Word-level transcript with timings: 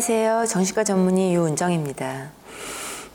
안녕하세요. 0.00 0.46
정신과 0.46 0.82
전문의 0.84 1.34
유은정입니다. 1.34 2.30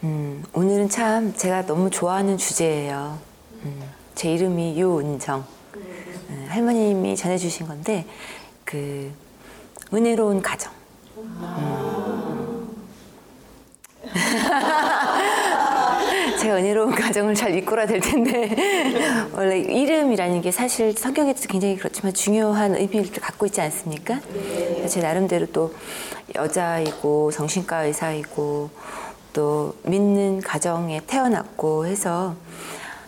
음, 0.03 0.43
오늘은 0.53 0.89
참 0.89 1.33
제가 1.35 1.65
너무 1.65 1.89
좋아하는 1.89 2.37
주제예요. 2.37 3.17
음, 3.63 3.81
제 4.13 4.31
이름이 4.31 4.79
유은정. 4.79 5.43
음, 5.77 6.45
할머님이 6.47 7.15
전해주신 7.15 7.65
건데, 7.67 8.05
그, 8.63 9.11
은혜로운 9.91 10.43
가정. 10.43 10.71
음. 16.45 16.47
제가 16.47 16.57
은혜로운 16.57 16.91
가정을 16.95 17.33
잘 17.35 17.55
이끌어야 17.55 17.85
될 17.87 17.99
텐데 17.99 18.55
원래 19.33 19.59
이름이라는 19.59 20.41
게 20.41 20.51
사실 20.51 20.93
성경에도 20.93 21.41
굉장히 21.49 21.75
그렇지만 21.75 22.13
중요한 22.13 22.75
의미를 22.75 23.11
갖고 23.19 23.45
있지 23.47 23.61
않습니까? 23.61 24.19
제 24.87 25.01
나름대로 25.01 25.47
또 25.47 25.73
여자이고 26.35 27.31
정신과 27.31 27.85
의사이고 27.85 28.69
또 29.33 29.75
믿는 29.83 30.41
가정에 30.41 31.01
태어났고 31.05 31.85
해서 31.87 32.35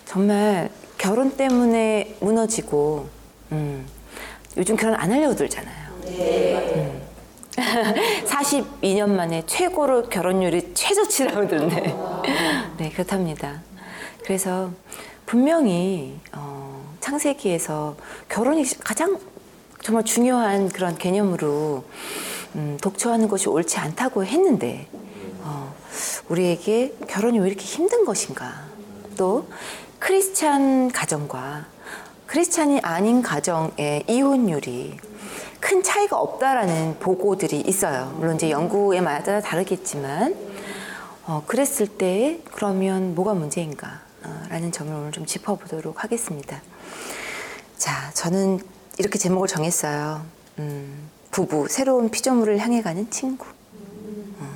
정말 0.05 0.69
결혼 0.97 1.37
때문에 1.37 2.15
무너지고 2.19 3.07
음, 3.51 3.85
요즘 4.57 4.75
결혼 4.75 4.95
안 4.99 5.11
하려고 5.11 5.35
들잖아요. 5.35 5.87
음. 6.75 7.06
42년 8.25 9.09
만에 9.09 9.43
최고로 9.45 10.09
결혼율이 10.09 10.73
최저치라고 10.75 11.47
들었네. 11.47 11.95
네, 12.77 12.89
그렇답니다. 12.91 13.61
그래서 14.23 14.71
분명히 15.25 16.19
어, 16.33 16.95
창세기에서 16.99 17.95
결혼이 18.29 18.63
가장 18.79 19.17
정말 19.81 20.05
중요한 20.05 20.69
그런 20.69 20.97
개념으로 20.97 21.83
음, 22.55 22.77
독초하는 22.81 23.27
것이 23.27 23.49
옳지 23.49 23.77
않다고 23.79 24.23
했는데 24.23 24.87
어, 25.41 25.73
우리에게 26.29 26.93
결혼이 27.07 27.39
왜 27.39 27.47
이렇게 27.47 27.63
힘든 27.63 28.05
것인가? 28.05 28.65
또 29.17 29.47
크리스찬 29.99 30.91
가정과 30.91 31.65
크리스찬이 32.27 32.81
아닌 32.81 33.23
가정의 33.23 34.03
이혼율이 34.07 34.97
큰 35.59 35.83
차이가 35.83 36.17
없다라는 36.17 36.97
보고들이 36.99 37.61
있어요. 37.61 38.13
물론 38.17 38.35
이제 38.35 38.49
연구에 38.49 39.01
마다 39.01 39.41
다르겠지만, 39.41 40.35
어, 41.25 41.43
그랬을 41.45 41.87
때 41.87 42.39
그러면 42.51 43.15
뭐가 43.15 43.33
문제인가? 43.33 44.01
어, 44.23 44.43
라는 44.49 44.71
점을 44.71 44.93
오늘 44.93 45.11
좀 45.11 45.25
짚어보도록 45.25 46.03
하겠습니다. 46.03 46.61
자, 47.77 48.11
저는 48.13 48.59
이렇게 48.97 49.17
제목을 49.17 49.47
정했어요. 49.47 50.21
음, 50.59 51.09
부부, 51.31 51.67
새로운 51.69 52.09
피조물을 52.09 52.57
향해 52.59 52.81
가는 52.81 53.09
친구. 53.09 53.45
어, 54.39 54.53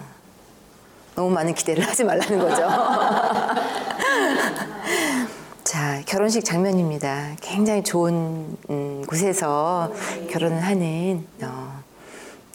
너무 1.15 1.29
많은 1.31 1.53
기대를 1.53 1.85
하지 1.85 2.03
말라는 2.03 2.39
거죠. 2.39 2.67
자, 5.71 6.01
결혼식 6.05 6.43
장면입니다. 6.43 7.37
굉장히 7.39 7.81
좋은 7.81 8.57
음, 8.69 9.05
곳에서 9.07 9.89
결혼을 10.29 10.59
하는 10.59 11.25
어, 11.43 11.81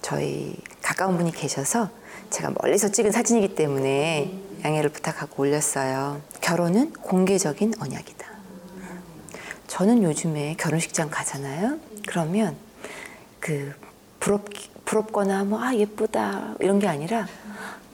저희 0.03 0.55
가까운 0.83 1.17
분이 1.17 1.33
계셔서 1.33 1.89
제가 2.29 2.53
멀리서 2.61 2.91
찍은 2.91 3.13
사진이기 3.13 3.55
때문에 3.55 4.39
양해를 4.63 4.91
부탁하고 4.91 5.45
올렸어요. 5.45 6.21
결혼은 6.43 6.93
공개적인 6.93 7.73
언약이다. 7.81 8.27
저는 9.67 10.03
요즘에 10.03 10.55
결혼식장 10.59 11.09
가잖아요. 11.09 11.79
그러면 12.07 12.55
그 13.41 13.73
부럽 14.21 14.45
부럽거나 14.85 15.45
뭐 15.45 15.63
아 15.63 15.75
예쁘다 15.75 16.57
이런 16.61 16.79
게 16.79 16.87
아니라 16.87 17.27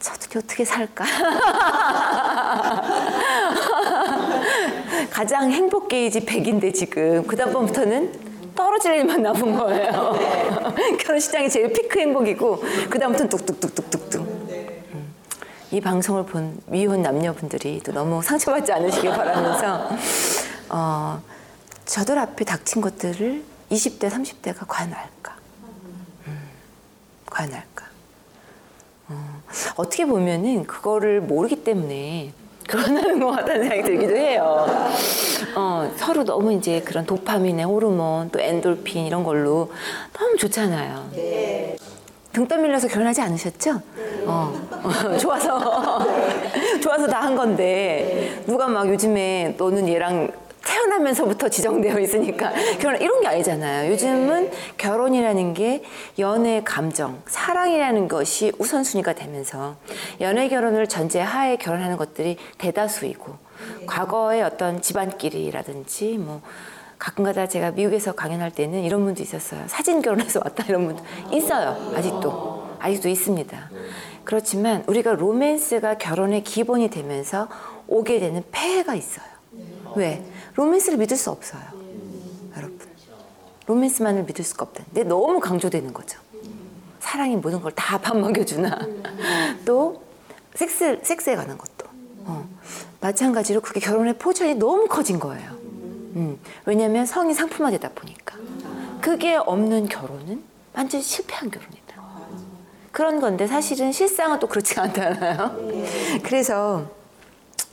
저떻게 0.00 0.40
어떻게 0.40 0.64
살까? 0.64 1.04
가장 5.10 5.50
행복 5.50 5.88
게이지 5.88 6.20
100인데 6.20 6.74
지금 6.74 7.26
그 7.26 7.36
다음번부터는 7.36 8.32
떨어질 8.54 8.94
일만 8.94 9.22
남은 9.22 9.56
거예요. 9.56 10.14
결혼식장이 11.00 11.48
제일 11.48 11.72
피크 11.72 11.98
행복이고 11.98 12.62
그 12.90 12.98
다음부터는 12.98 13.28
뚝뚝뚝뚝뚝뚝. 13.28 14.20
음. 14.22 15.14
이 15.70 15.80
방송을 15.80 16.26
본 16.26 16.60
미혼 16.66 17.02
남녀분들이 17.02 17.80
또 17.84 17.92
너무 17.92 18.22
상처받지 18.22 18.72
않으시길 18.72 19.10
바라면서 19.10 19.88
어, 20.68 21.22
저들 21.86 22.18
앞에 22.18 22.44
닥친 22.44 22.82
것들을 22.82 23.42
20대, 23.70 24.10
30대가 24.10 24.64
과연 24.68 24.92
알까? 24.92 25.36
음, 26.26 26.48
과연 27.26 27.54
알까? 27.54 27.86
어, 29.08 29.42
어떻게 29.76 30.04
보면은 30.04 30.64
그거를 30.64 31.20
모르기 31.22 31.64
때문에 31.64 32.32
결혼하는 32.68 33.20
것 33.20 33.30
같다는 33.32 33.62
생각이 33.68 33.82
들기도 33.82 34.16
해요. 34.16 34.66
어, 35.56 35.90
서로 35.96 36.24
너무 36.24 36.52
이제 36.52 36.80
그런 36.80 37.04
도파민의 37.04 37.64
호르몬, 37.64 38.30
또 38.30 38.40
엔돌핀 38.40 39.06
이런 39.06 39.24
걸로 39.24 39.70
너무 40.18 40.36
좋잖아요. 40.36 41.10
네. 41.14 41.76
등 42.32 42.48
떠밀려서 42.48 42.88
결혼하지 42.88 43.20
않으셨죠? 43.20 43.74
네. 43.74 44.24
어, 44.26 44.52
어, 44.82 45.16
좋아서. 45.18 45.98
좋아서 46.82 47.06
다 47.06 47.20
한 47.22 47.36
건데, 47.36 48.42
누가 48.46 48.66
막 48.68 48.88
요즘에 48.88 49.54
너는 49.58 49.86
얘랑 49.88 50.30
태어나면서부터 50.64 51.48
지정되어 51.48 51.98
있으니까 52.00 52.52
결혼 52.78 53.00
이런 53.00 53.20
게 53.20 53.28
아니잖아요. 53.28 53.90
요즘은 53.92 54.50
결혼이라는 54.76 55.54
게 55.54 55.82
연애 56.18 56.62
감정, 56.64 57.22
사랑이라는 57.26 58.08
것이 58.08 58.52
우선순위가 58.58 59.14
되면서 59.14 59.76
연애 60.20 60.48
결혼을 60.48 60.86
전제하에 60.86 61.56
결혼하는 61.56 61.96
것들이 61.96 62.36
대다수이고 62.58 63.36
과거의 63.86 64.42
어떤 64.42 64.80
집안끼리라든지 64.80 66.18
뭐 66.18 66.40
가끔가다 66.98 67.48
제가 67.48 67.72
미국에서 67.72 68.12
강연할 68.12 68.52
때는 68.52 68.82
이런 68.84 69.04
분도 69.04 69.22
있었어요. 69.22 69.64
사진 69.66 70.02
결혼해서 70.02 70.40
왔다 70.44 70.64
이런 70.68 70.86
분도 70.86 71.02
있어요. 71.32 71.92
아직도 71.96 72.76
아직도 72.78 73.08
있습니다. 73.08 73.70
그렇지만 74.24 74.84
우리가 74.86 75.14
로맨스가 75.14 75.98
결혼의 75.98 76.44
기본이 76.44 76.90
되면서 76.90 77.48
오게 77.88 78.20
되는 78.20 78.44
폐해가 78.52 78.94
있어요. 78.94 79.26
왜? 79.96 80.22
로맨스를 80.54 80.98
믿을 80.98 81.16
수 81.16 81.30
없어요. 81.30 81.62
여러분. 82.56 82.78
로맨스만을 83.66 84.24
믿을 84.24 84.44
수가 84.44 84.64
없다. 84.66 84.84
근데 84.86 85.04
너무 85.04 85.40
강조되는 85.40 85.92
거죠. 85.92 86.18
사랑이 87.00 87.36
모든 87.36 87.60
걸 87.60 87.72
다 87.74 87.98
밥 87.98 88.16
먹여주나. 88.16 88.78
또, 89.64 90.02
섹스, 90.54 90.98
섹스에 91.02 91.36
관한 91.36 91.56
것도. 91.58 91.88
어. 92.24 92.48
마찬가지로 93.00 93.60
그게 93.60 93.80
결혼의 93.80 94.18
포션이 94.18 94.54
너무 94.54 94.86
커진 94.86 95.18
거예요. 95.18 95.50
음. 96.14 96.38
왜냐면 96.64 97.06
성이 97.06 97.34
상품화되다 97.34 97.90
보니까. 97.94 98.36
그게 99.00 99.34
없는 99.34 99.88
결혼은 99.88 100.42
완전 100.74 101.00
실패한 101.00 101.50
결혼이다. 101.50 101.82
그런 102.92 103.20
건데 103.20 103.46
사실은 103.46 103.90
실상은 103.90 104.38
또 104.38 104.46
그렇지가 104.46 104.82
않잖아요. 104.84 105.56
그래서 106.22 106.86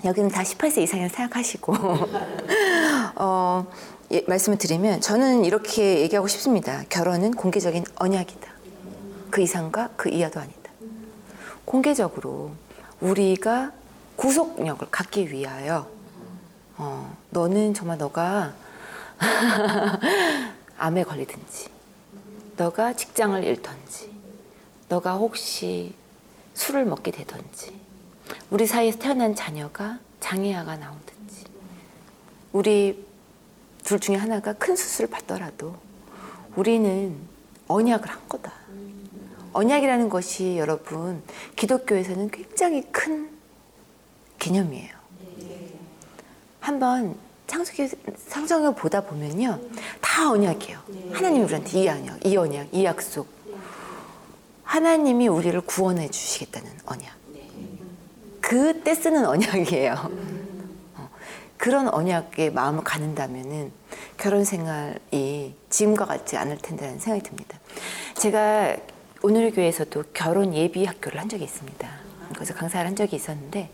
여기는 0.05 0.29
다 0.29 0.43
18세 0.43 0.79
이상이라 0.83 1.09
생각하시고 1.09 1.73
어, 3.15 3.67
예, 4.11 4.23
말씀을 4.27 4.57
드리면 4.57 5.01
저는 5.01 5.43
이렇게 5.43 5.99
얘기하고 5.99 6.27
싶습니다. 6.27 6.83
결혼은 6.89 7.31
공개적인 7.31 7.83
언약이다. 7.95 8.49
그 9.29 9.41
이상과 9.41 9.89
그 9.97 10.09
이하도 10.09 10.39
아니다. 10.39 10.71
공개적으로 11.65 12.51
우리가 13.01 13.71
구속력을 14.15 14.87
갖기 14.89 15.31
위하여 15.31 15.89
어, 16.77 17.15
너는 17.29 17.73
정말 17.73 17.97
너가 17.97 18.53
암에 20.77 21.03
걸리든지 21.03 21.67
너가 22.55 22.93
직장을 22.93 23.43
잃든지 23.43 24.11
너가 24.87 25.15
혹시 25.15 25.93
술을 26.53 26.85
먹게 26.85 27.11
되든지 27.11 27.78
우리 28.49 28.65
사이에서 28.65 28.99
태어난 28.99 29.35
자녀가 29.35 29.99
장애아가 30.19 30.77
나오든지 30.77 31.45
우리 32.51 33.05
둘 33.83 33.99
중에 33.99 34.15
하나가 34.15 34.53
큰 34.53 34.75
수술을 34.75 35.09
받더라도 35.09 35.75
우리는 36.55 37.15
언약을 37.67 38.09
한 38.09 38.19
거다. 38.27 38.53
언약이라는 39.53 40.09
것이 40.09 40.57
여러분 40.57 41.23
기독교에서는 41.55 42.29
굉장히 42.29 42.83
큰 42.91 43.29
개념이에요. 44.37 44.99
한번 46.59 47.15
창세기 47.47 47.89
상정을 48.27 48.75
보다 48.75 49.01
보면요 49.01 49.59
다 50.01 50.31
언약이에요. 50.31 50.79
하나님이 51.13 51.43
우리한테 51.45 51.79
이 51.79 51.87
언약, 51.87 52.25
이 52.25 52.37
언약, 52.37 52.67
이 52.71 52.85
약속. 52.85 53.27
하나님이 54.63 55.27
우리를 55.27 55.59
구원해 55.61 56.09
주시겠다는 56.09 56.71
언약. 56.85 57.19
그때 58.49 58.95
쓰는 58.95 59.27
언약이에요. 59.27 60.09
어, 60.95 61.09
그런 61.55 61.87
언약에 61.87 62.49
마음을 62.49 62.83
갖는다면은 62.83 63.71
결혼 64.17 64.43
생활이 64.43 65.55
지금과 65.69 66.05
같지 66.05 66.35
않을 66.35 66.57
텐데라는 66.57 66.97
생각이 66.97 67.29
듭니다. 67.29 67.59
제가 68.15 68.75
오늘의 69.21 69.51
교회에서도 69.51 70.03
결혼 70.15 70.55
예비 70.55 70.83
학교를 70.83 71.21
한 71.21 71.29
적이 71.29 71.43
있습니다. 71.43 71.87
그래서 72.33 72.55
강사를 72.55 72.87
한 72.87 72.95
적이 72.95 73.17
있었는데 73.17 73.69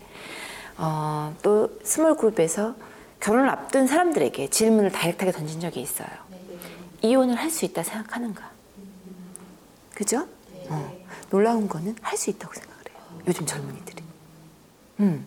어, 0.76 1.34
또 1.40 1.70
small 1.82 2.18
group에서 2.18 2.74
결혼을 3.20 3.48
앞둔 3.48 3.86
사람들에게 3.86 4.50
질문을 4.50 4.92
direct하게 4.92 5.32
던진 5.32 5.58
적이 5.58 5.80
있어요. 5.80 6.08
이혼을 7.00 7.36
할 7.36 7.50
수 7.50 7.64
있다 7.64 7.82
생각하는가? 7.82 8.50
그죠? 9.94 10.28
어, 10.68 10.94
놀라운 11.30 11.66
거는 11.66 11.96
할 12.02 12.18
수 12.18 12.28
있다고 12.28 12.52
생각을 12.52 12.82
해요. 12.90 13.22
요즘 13.26 13.46
젊은이들이. 13.46 14.05
음, 15.00 15.26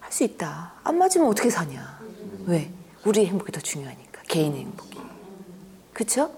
할 0.00 0.12
수 0.12 0.24
있다. 0.24 0.72
안 0.82 0.98
맞으면 0.98 1.28
어떻게 1.28 1.50
사냐? 1.50 2.00
왜? 2.46 2.70
우리의 3.04 3.26
행복이 3.28 3.52
더 3.52 3.60
중요하니까. 3.60 4.22
개인의 4.28 4.60
행복이. 4.60 4.98
그쵸? 5.92 6.30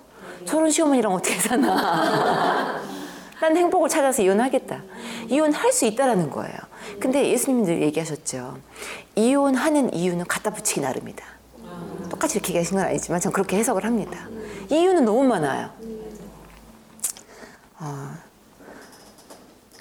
저런 0.44 0.70
시어머니랑 0.70 1.12
어떻게 1.12 1.38
사나? 1.38 2.80
난 3.40 3.56
행복을 3.56 3.88
찾아서 3.88 4.22
이혼하겠다. 4.22 4.82
이혼할 5.28 5.72
수 5.72 5.86
있다라는 5.86 6.30
거예요. 6.30 6.54
근데 7.00 7.28
예수님도 7.30 7.80
얘기하셨죠. 7.82 8.58
이혼하는 9.16 9.94
이유는 9.94 10.26
갖다 10.26 10.50
붙이기 10.50 10.80
나름이다. 10.80 11.24
똑같이 12.10 12.36
이렇게 12.38 12.50
얘기하신 12.50 12.76
건 12.76 12.86
아니지만 12.86 13.20
전 13.20 13.32
그렇게 13.32 13.56
해석을 13.56 13.84
합니다. 13.84 14.28
이유는 14.70 15.04
너무 15.04 15.24
많아요. 15.24 15.70
어, 17.80 18.14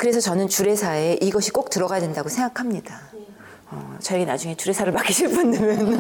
그래서 0.01 0.19
저는 0.19 0.47
주례사에 0.47 1.19
이것이 1.21 1.51
꼭 1.51 1.69
들어가야 1.69 1.99
된다고 1.99 2.27
생각합니다. 2.27 3.01
어, 3.69 3.97
저에게 4.01 4.25
나중에 4.25 4.57
주례사를 4.57 4.91
맡기실 4.91 5.29
분들은 5.29 5.99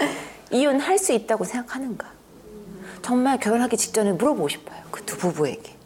이혼할 0.50 0.96
수 0.98 1.12
있다고 1.12 1.44
생각하는가? 1.44 2.10
정말 3.02 3.38
결혼하기 3.38 3.76
직전에 3.76 4.12
물어보고 4.12 4.48
싶어요. 4.48 4.80
그 4.90 5.02
두 5.04 5.18
부부에게. 5.18 5.76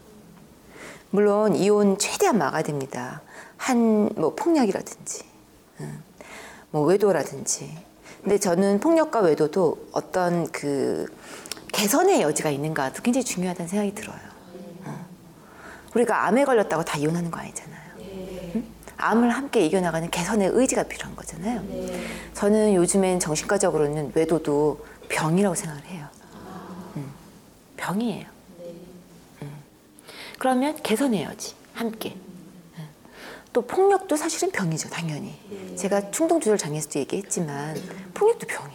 물론 1.10 1.56
이혼 1.56 1.98
최대한 1.98 2.38
막아야 2.38 2.62
됩니다. 2.62 3.20
한 3.56 4.10
뭐 4.14 4.36
폭력이라든지, 4.36 5.24
음, 5.80 6.04
뭐 6.70 6.82
외도라든지. 6.82 7.76
근데 8.22 8.38
저는 8.38 8.78
폭력과 8.78 9.22
외도도 9.22 9.88
어떤 9.90 10.46
그 10.52 11.06
개선의 11.72 12.22
여지가 12.22 12.50
있는가도 12.50 13.02
굉장히 13.02 13.24
중요하다는 13.24 13.68
생각이 13.68 13.92
들어요. 13.96 14.35
어. 15.96 15.98
우리가 15.98 16.26
암에 16.26 16.44
걸렸다고 16.44 16.84
다 16.84 16.98
이혼하는 16.98 17.30
거 17.30 17.40
아니잖아요. 17.40 17.80
음? 18.54 18.74
암을 18.98 19.30
함께 19.30 19.64
이겨나가는 19.64 20.10
개선의 20.10 20.50
의지가 20.52 20.84
필요한 20.84 21.16
거잖아요. 21.16 21.62
저는 22.34 22.74
요즘엔 22.74 23.18
정신과적으로는 23.20 24.12
외도도 24.14 24.84
병이라고 25.08 25.54
생각을 25.54 25.84
해요. 25.86 26.06
음, 26.96 27.10
병이에요. 27.76 28.26
음. 29.42 29.50
그러면 30.38 30.76
개선해야지 30.82 31.54
함께. 31.74 32.16
음. 32.78 32.88
또 33.52 33.62
폭력도 33.62 34.16
사실은 34.16 34.50
병이죠, 34.52 34.90
당연히. 34.90 35.34
제가 35.76 36.10
충동 36.10 36.40
조절 36.40 36.58
장애에서도 36.58 36.98
얘기했지만 37.00 37.76
폭력도 38.14 38.46
병이 38.46 38.74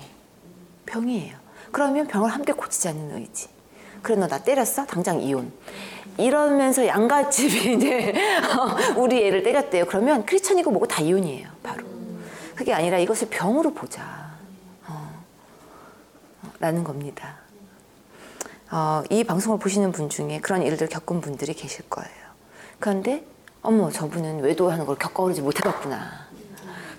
병이에요. 0.88 1.38
그러면 1.71 2.07
병을 2.07 2.29
함께 2.31 2.51
고치자는 2.53 3.15
의지. 3.17 3.47
그래 4.01 4.15
너 4.15 4.27
나 4.27 4.39
때렸어? 4.39 4.85
당장 4.88 5.21
이혼. 5.21 5.51
이러면서 6.18 6.86
양가집이 6.86 7.74
이제 7.75 8.13
우리 8.96 9.25
애를 9.25 9.44
때렸대요. 9.44 9.86
그러면 9.86 10.25
크리스천이고 10.25 10.72
뭐고 10.72 10.88
다 10.88 11.02
이혼이에요. 11.02 11.48
바로. 11.63 11.84
그게 12.56 12.74
아니라 12.74 13.00
이것을 13.00 13.30
병으로 13.30 13.74
보자. 13.74 14.31
어, 14.88 15.24
라는 16.60 16.84
겁니다. 16.84 17.36
어, 18.69 19.04
이 19.10 19.24
방송을 19.24 19.60
보시는 19.60 19.92
분 19.92 20.10
중에 20.10 20.40
그런 20.40 20.62
일들 20.62 20.88
겪은 20.88 21.22
분들이 21.22 21.54
계실 21.54 21.90
거예요. 21.90 22.12
그런데 22.80 23.25
어머 23.62 23.92
저분은 23.92 24.42
외도하는 24.42 24.86
걸 24.86 24.98
겪어보지 24.98 25.42
못해봤구나. 25.42 26.31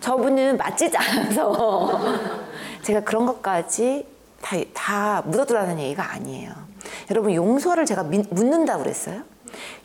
저분은 0.01 0.57
맞지지 0.57 0.97
않아서 0.97 2.01
제가 2.83 3.01
그런 3.01 3.25
것까지 3.27 4.07
다, 4.41 4.57
다 4.75 5.23
묻어두라는 5.23 5.79
얘기가 5.79 6.13
아니에요. 6.13 6.72
여러분 7.11 7.35
용서를 7.35 7.87
제가 7.87 8.05
미, 8.05 8.23
묻는다고 8.31 8.83
그랬어요. 8.83 9.23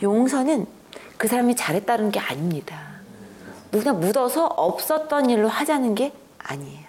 용서는 0.02 0.66
그 1.18 1.28
사람이 1.28 1.56
잘했다는 1.56 2.12
게 2.12 2.20
아닙니다. 2.20 2.98
그냥 3.72 4.00
묻어서 4.00 4.46
없었던 4.46 5.30
일로 5.30 5.48
하자는 5.48 5.96
게 5.96 6.14
아니에요. 6.40 6.88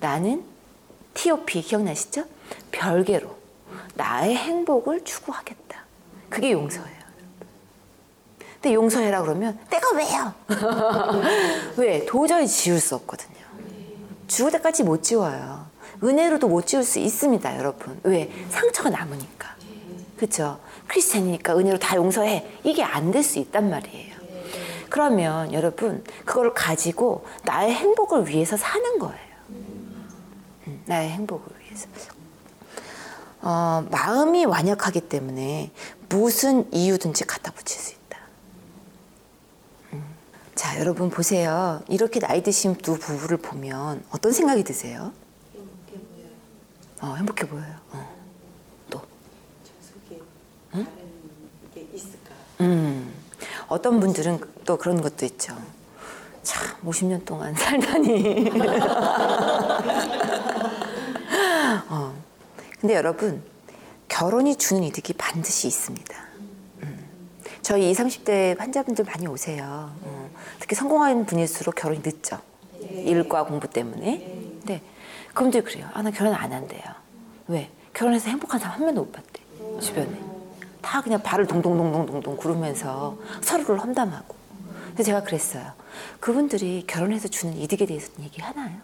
나는 0.00 0.44
TOP 1.14 1.62
기억나시죠? 1.62 2.24
별개로 2.70 3.34
나의 3.94 4.36
행복을 4.36 5.04
추구하겠다. 5.04 5.84
그게 6.28 6.52
용서예요. 6.52 6.96
근데 8.54 8.74
용서해라 8.74 9.22
그러면 9.22 9.58
내가 9.70 9.90
왜요? 9.96 10.34
왜? 11.76 12.04
도저히 12.04 12.46
지울 12.46 12.80
수 12.80 12.94
없거든요. 12.96 13.36
죽을 14.26 14.50
때까지 14.52 14.82
못 14.82 15.02
지워요. 15.02 15.66
은혜로도 16.02 16.48
못 16.48 16.66
지울 16.66 16.84
수 16.84 16.98
있습니다, 16.98 17.58
여러분. 17.58 17.98
왜? 18.04 18.30
상처가 18.50 18.90
남으니까. 18.90 19.54
그렇죠? 20.16 20.58
크리스찬이니까 20.88 21.56
은혜로 21.56 21.78
다 21.78 21.96
용서해. 21.96 22.46
이게 22.64 22.82
안 22.82 23.10
될 23.10 23.22
수 23.22 23.38
있단 23.38 23.68
말이에요. 23.70 24.16
그러면 24.88 25.52
여러분 25.52 26.04
그걸 26.24 26.54
가지고 26.54 27.26
나의 27.44 27.74
행복을 27.74 28.28
위해서 28.28 28.56
사는 28.56 28.98
거예요. 28.98 29.36
음, 29.50 30.82
나의 30.86 31.10
행복을 31.10 31.44
위해서. 31.60 31.88
어, 33.42 33.84
마음이 33.90 34.44
완약하기 34.44 35.02
때문에 35.02 35.70
무슨 36.08 36.72
이유든지 36.72 37.24
갖다 37.26 37.50
붙일 37.52 37.78
수 37.80 37.92
있다. 37.92 38.18
음. 39.92 40.04
자, 40.54 40.78
여러분 40.80 41.10
보세요. 41.10 41.82
이렇게 41.88 42.18
나이 42.20 42.42
드신 42.42 42.76
두 42.76 42.98
부부를 42.98 43.36
보면 43.38 44.02
어떤 44.10 44.32
생각이 44.32 44.62
드세요? 44.64 45.12
행복해 47.06 47.06
보여요. 47.06 47.06
어, 47.06 47.14
행복해 47.14 47.46
보여요. 47.46 47.74
어. 47.92 48.16
또, 48.90 49.02
있을까? 51.94 52.30
음, 52.60 53.14
어떤 53.68 54.00
분들은 54.00 54.40
또 54.64 54.76
그런 54.76 55.00
것도 55.00 55.24
있죠. 55.26 55.56
참, 56.42 56.76
50년 56.84 57.24
동안 57.24 57.54
살다니. 57.58 58.50
어. 61.88 62.14
근데 62.80 62.94
여러분, 62.94 63.42
결혼이 64.08 64.56
주는 64.56 64.82
이득이 64.84 65.12
반드시 65.14 65.66
있습니다. 65.68 66.14
음. 66.82 67.04
저희 67.62 67.90
20, 67.90 68.06
30대 68.06 68.58
환자분들 68.58 69.04
많이 69.04 69.26
오세요. 69.26 69.92
어. 70.02 70.30
특히 70.60 70.74
성공한 70.76 71.26
분일수록 71.26 71.74
결혼이 71.74 72.00
늦죠. 72.04 72.40
일과 72.80 73.44
공부 73.44 73.68
때문에. 73.68 74.18
근데 74.58 74.82
그분들이 75.34 75.62
그래요. 75.64 75.88
아, 75.92 76.02
나 76.02 76.10
결혼 76.10 76.34
안 76.34 76.52
한대요. 76.52 76.82
왜? 77.48 77.70
결혼해서 77.92 78.28
행복한 78.30 78.60
사람 78.60 78.76
한 78.76 78.84
명도 78.86 79.02
못 79.04 79.12
봤대. 79.12 79.42
주변에. 79.80 80.20
다 80.82 81.00
그냥 81.02 81.20
발을 81.22 81.46
동동동동동동 81.46 82.36
구르면서 82.36 83.16
서로를 83.40 83.80
험담하고. 83.80 84.34
근데 84.88 85.02
제가 85.02 85.22
그랬어요. 85.22 85.72
그분들이 86.20 86.84
결혼해서 86.86 87.28
주는 87.28 87.56
이득에 87.56 87.86
대해서 87.86 88.10
얘기 88.20 88.40
하나요? 88.40 88.76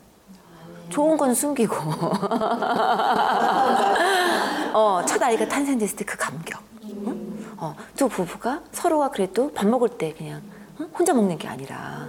좋은 0.88 1.16
건 1.16 1.34
숨기고. 1.34 1.74
어, 4.74 5.02
첫 5.06 5.22
아이가 5.22 5.46
탄생됐을 5.48 5.96
때 5.96 6.04
그 6.04 6.16
감격. 6.16 6.60
응? 6.84 7.54
어, 7.58 7.74
두 7.96 8.08
부부가 8.08 8.60
서로가 8.72 9.10
그래도 9.10 9.52
밥 9.52 9.66
먹을 9.66 9.88
때 9.88 10.12
그냥 10.14 10.42
응? 10.80 10.90
혼자 10.98 11.12
먹는 11.14 11.38
게 11.38 11.48
아니라 11.48 12.08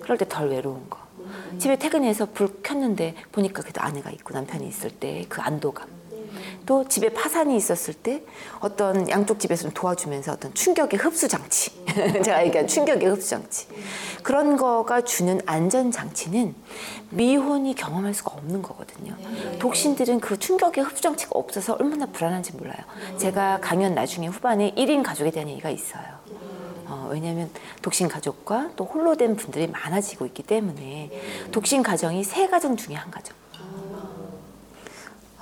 그럴 0.00 0.18
때 0.18 0.26
덜 0.28 0.48
외로운 0.50 0.88
거. 0.90 0.98
집에 1.58 1.76
퇴근해서 1.76 2.26
불 2.32 2.62
켰는데 2.62 3.14
보니까 3.32 3.62
그래도 3.62 3.80
아내가 3.80 4.10
있고 4.10 4.34
남편이 4.34 4.66
있을 4.68 4.90
때 4.90 5.24
그 5.28 5.40
안도감. 5.40 5.88
또 6.64 6.86
집에 6.88 7.08
파산이 7.10 7.56
있었을 7.56 7.92
때 7.94 8.22
어떤 8.60 9.08
양쪽 9.08 9.38
집에서 9.38 9.62
좀 9.62 9.72
도와주면서 9.72 10.32
어떤 10.32 10.54
충격의 10.54 10.98
흡수 10.98 11.28
장치. 11.28 11.72
제가 12.24 12.46
얘기한 12.46 12.66
충격의 12.66 13.08
흡수 13.08 13.30
장치. 13.30 13.66
그런 14.22 14.56
거가 14.56 15.02
주는 15.02 15.40
안전 15.44 15.90
장치는 15.90 16.54
미혼이 17.10 17.74
경험할 17.74 18.14
수가 18.14 18.32
없는 18.36 18.62
거거든요. 18.62 19.14
독신들은 19.58 20.20
그 20.20 20.38
충격의 20.38 20.84
흡수 20.84 21.02
장치가 21.02 21.32
없어서 21.34 21.74
얼마나 21.78 22.06
불안한지 22.06 22.52
몰라요. 22.52 22.78
제가 23.18 23.58
강연 23.60 23.94
나중에 23.94 24.28
후반에 24.28 24.72
1인 24.74 25.02
가족에 25.02 25.30
대한 25.30 25.48
얘기가 25.48 25.68
있어요. 25.70 26.21
어, 26.92 27.08
왜냐하면 27.10 27.50
독신 27.80 28.06
가족과 28.06 28.72
또 28.76 28.84
홀로 28.84 29.16
된 29.16 29.34
분들이 29.34 29.66
많아지고 29.66 30.26
있기 30.26 30.42
때문에 30.42 31.10
독신 31.50 31.82
가정이 31.82 32.22
세 32.22 32.48
가정 32.48 32.76
중에 32.76 32.94
한 32.94 33.10
가정. 33.10 33.34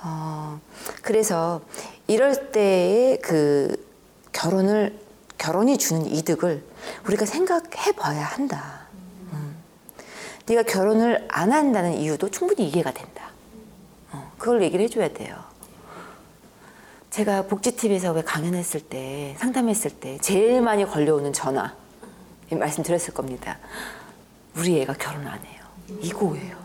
어, 0.03 0.59
그래서 1.03 1.61
이럴 2.07 2.51
때의 2.51 3.19
그 3.19 3.75
결혼을 4.31 4.97
결혼이 5.37 5.77
주는 5.77 6.05
이득을 6.05 6.63
우리가 7.07 7.25
생각해 7.25 7.91
봐야 7.97 8.23
한다. 8.23 8.87
음. 9.33 9.57
네가 10.47 10.63
결혼을 10.63 11.27
안 11.29 11.51
한다는 11.51 11.93
이유도 11.93 12.29
충분히 12.29 12.69
이해가 12.69 12.93
된다. 12.93 13.29
어, 14.11 14.31
그걸 14.37 14.63
얘기를 14.63 14.85
해줘야 14.85 15.09
돼요. 15.09 15.50
제가 17.11 17.41
복지TV에서 17.47 18.13
왜 18.13 18.21
강연했을 18.21 18.79
때, 18.79 19.35
상담했을 19.37 19.91
때, 19.91 20.17
제일 20.21 20.61
많이 20.61 20.85
걸려오는 20.85 21.33
전화, 21.33 21.75
이 22.49 22.55
말씀드렸을 22.55 23.13
겁니다. 23.13 23.59
우리 24.55 24.79
애가 24.81 24.93
결혼 24.93 25.27
안 25.27 25.43
해요. 25.43 25.61
이거예요. 25.99 26.57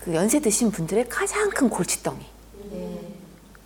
그 0.00 0.12
연세 0.12 0.40
드신 0.40 0.72
분들의 0.72 1.08
가장 1.08 1.50
큰 1.50 1.70
골칫덩이. 1.70 2.26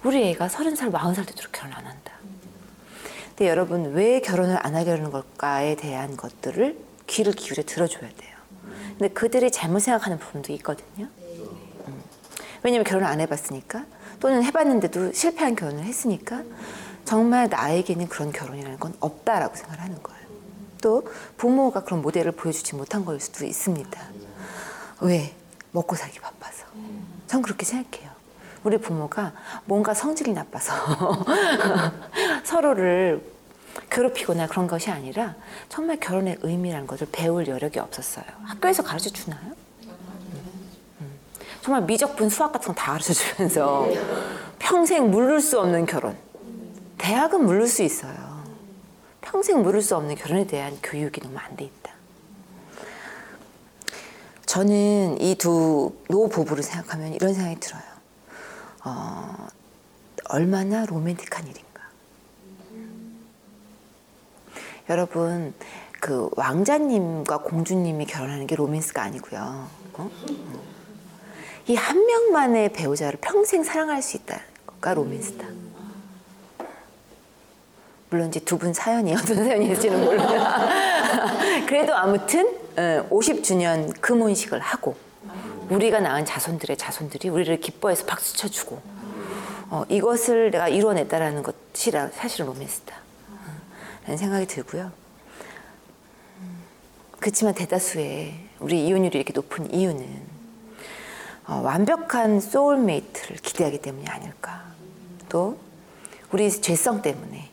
우리 0.04 0.22
애가 0.28 0.50
서른 0.50 0.76
살, 0.76 0.90
마흔 0.90 1.14
살 1.14 1.24
되도록 1.24 1.50
결혼 1.50 1.72
안 1.72 1.86
한다. 1.86 2.12
근데 3.30 3.48
여러분, 3.48 3.94
왜 3.94 4.20
결혼을 4.20 4.58
안 4.60 4.74
하려는 4.74 5.10
걸까에 5.10 5.76
대한 5.76 6.14
것들을 6.18 6.78
귀를 7.06 7.32
기울여 7.32 7.62
들어줘야 7.62 8.10
돼요. 8.10 8.36
근데 8.98 9.08
그들이 9.08 9.50
잘못 9.50 9.78
생각하는 9.78 10.18
부분도 10.18 10.52
있거든요. 10.54 11.08
음. 11.88 12.02
왜냐면 12.62 12.84
결혼을 12.84 13.06
안 13.06 13.20
해봤으니까 13.22 13.86
또는 14.26 14.42
해봤는데도 14.42 15.12
실패한 15.12 15.54
결혼을 15.54 15.84
했으니까 15.84 16.42
정말 17.04 17.48
나에게는 17.48 18.08
그런 18.08 18.32
결혼이라는 18.32 18.80
건 18.80 18.92
없다라고 18.98 19.54
생각을 19.54 19.80
하는 19.80 20.02
거예요. 20.02 20.20
또 20.82 21.08
부모가 21.36 21.84
그런 21.84 22.02
모델을 22.02 22.32
보여주지 22.32 22.74
못한 22.74 23.04
거일 23.04 23.20
수도 23.20 23.44
있습니다. 23.44 24.00
왜? 25.02 25.32
먹고 25.70 25.94
살기 25.94 26.18
바빠서. 26.18 26.66
전 27.28 27.40
그렇게 27.40 27.64
생각해요. 27.64 28.10
우리 28.64 28.78
부모가 28.78 29.32
뭔가 29.64 29.94
성질이 29.94 30.32
나빠서 30.32 30.74
서로를 32.42 33.22
괴롭히거나 33.90 34.48
그런 34.48 34.66
것이 34.66 34.90
아니라 34.90 35.36
정말 35.68 36.00
결혼의 36.00 36.38
의미라는 36.42 36.88
것을 36.88 37.06
배울 37.12 37.46
여력이 37.46 37.78
없었어요. 37.78 38.24
학교에서 38.42 38.82
가르쳐 38.82 39.08
주나요? 39.08 39.52
음. 41.66 41.72
정말 41.72 41.82
미적분 41.82 42.28
수학 42.30 42.52
같은 42.52 42.68
거 42.68 42.80
다 42.80 42.92
가르쳐 42.92 43.12
주면서 43.12 43.88
평생 44.58 45.10
물을 45.10 45.40
수 45.40 45.58
없는 45.60 45.86
결혼. 45.86 46.16
대학은 46.98 47.44
물을 47.44 47.66
수 47.66 47.82
있어요. 47.82 48.14
평생 49.20 49.62
물을 49.62 49.82
수 49.82 49.96
없는 49.96 50.14
결혼에 50.14 50.46
대한 50.46 50.78
교육이 50.82 51.20
너무 51.20 51.36
안 51.38 51.56
돼 51.56 51.64
있다. 51.64 51.92
저는 54.46 55.20
이 55.20 55.34
두 55.34 55.92
노부부를 56.08 56.62
생각하면 56.62 57.12
이런 57.12 57.34
생각이 57.34 57.58
들어요. 57.58 57.82
어, 58.84 59.48
얼마나 60.30 60.86
로맨틱한 60.86 61.46
일인가. 61.48 61.82
여러분, 64.88 65.52
그 66.00 66.30
왕자님과 66.36 67.38
공주님이 67.38 68.06
결혼하는 68.06 68.46
게 68.46 68.54
로맨스가 68.54 69.02
아니고요. 69.02 69.68
어? 69.94 70.10
이 71.68 71.74
한 71.74 72.04
명만의 72.06 72.72
배우자를 72.72 73.18
평생 73.20 73.64
사랑할 73.64 74.02
수 74.02 74.16
있다는 74.16 74.42
것가 74.66 74.94
로맨스다. 74.94 75.46
물론 78.08 78.28
이제 78.28 78.38
두 78.40 78.56
분 78.56 78.72
사연이 78.72 79.12
어떤 79.16 79.36
사연일지는 79.36 80.04
모르나 80.04 80.68
그래도 81.66 81.94
아무튼 81.94 82.56
50주년 82.76 84.00
금혼식을 84.00 84.60
하고 84.60 84.96
우리가 85.68 85.98
낳은 85.98 86.24
자손들의 86.24 86.76
자손들이 86.76 87.28
우리를 87.28 87.58
기뻐해서 87.60 88.06
박수 88.06 88.36
쳐주고 88.36 88.80
어, 89.68 89.84
이것을 89.88 90.52
내가 90.52 90.68
이뤄냈다라는 90.68 91.42
것이 91.42 91.90
사실은 92.14 92.46
로맨스다. 92.46 92.94
라는 94.04 94.16
생각이 94.16 94.46
들고요. 94.46 94.92
그렇지만 97.18 97.54
대다수의 97.54 98.34
우리 98.60 98.86
이혼율이 98.86 99.18
이렇게 99.18 99.32
높은 99.32 99.74
이유는 99.74 100.35
어, 101.46 101.60
완벽한 101.62 102.40
소울메이트를 102.40 103.36
기대하기 103.36 103.80
때문이 103.80 104.08
아닐까 104.08 104.64
또 105.28 105.58
우리 106.32 106.50
죄성 106.50 107.02
때문에 107.02 107.50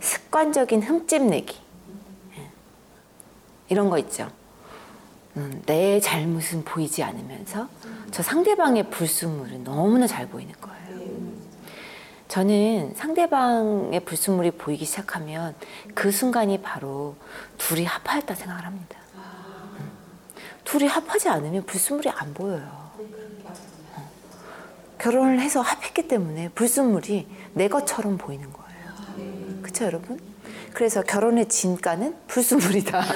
습관적인 0.00 0.82
흠집 0.82 1.22
내기 1.24 1.58
예. 2.38 2.48
이런 3.68 3.90
거 3.90 3.98
있죠. 3.98 4.30
음, 5.36 5.62
내 5.66 6.00
잘못은 6.00 6.64
보이지 6.64 7.02
않으면서 7.02 7.68
저 8.10 8.22
상대방의 8.22 8.90
불순물은 8.90 9.64
너무나 9.64 10.06
잘 10.06 10.28
보이는 10.28 10.54
거예요. 10.60 10.74
저는 12.28 12.94
상대방의 12.96 14.00
불순물이 14.00 14.52
보이기 14.52 14.84
시작하면 14.84 15.54
그 15.94 16.10
순간이 16.10 16.62
바로 16.62 17.16
둘이 17.58 17.84
합하였다 17.84 18.34
생각을 18.34 18.64
합니다. 18.64 18.98
음. 19.14 19.90
둘이 20.64 20.86
합하지 20.86 21.28
않으면 21.28 21.64
불순물이 21.66 22.08
안 22.10 22.32
보여요. 22.32 22.83
어. 23.96 24.10
결혼을 24.98 25.40
해서 25.40 25.60
합했기 25.60 26.08
때문에 26.08 26.48
불순물이 26.50 27.26
내 27.54 27.68
것처럼 27.68 28.18
보이는 28.18 28.52
거예요. 28.52 29.62
그렇죠, 29.62 29.84
여러분? 29.84 30.18
그래서 30.72 31.02
결혼의 31.02 31.48
진가는 31.48 32.16
불순물이다. 32.26 33.04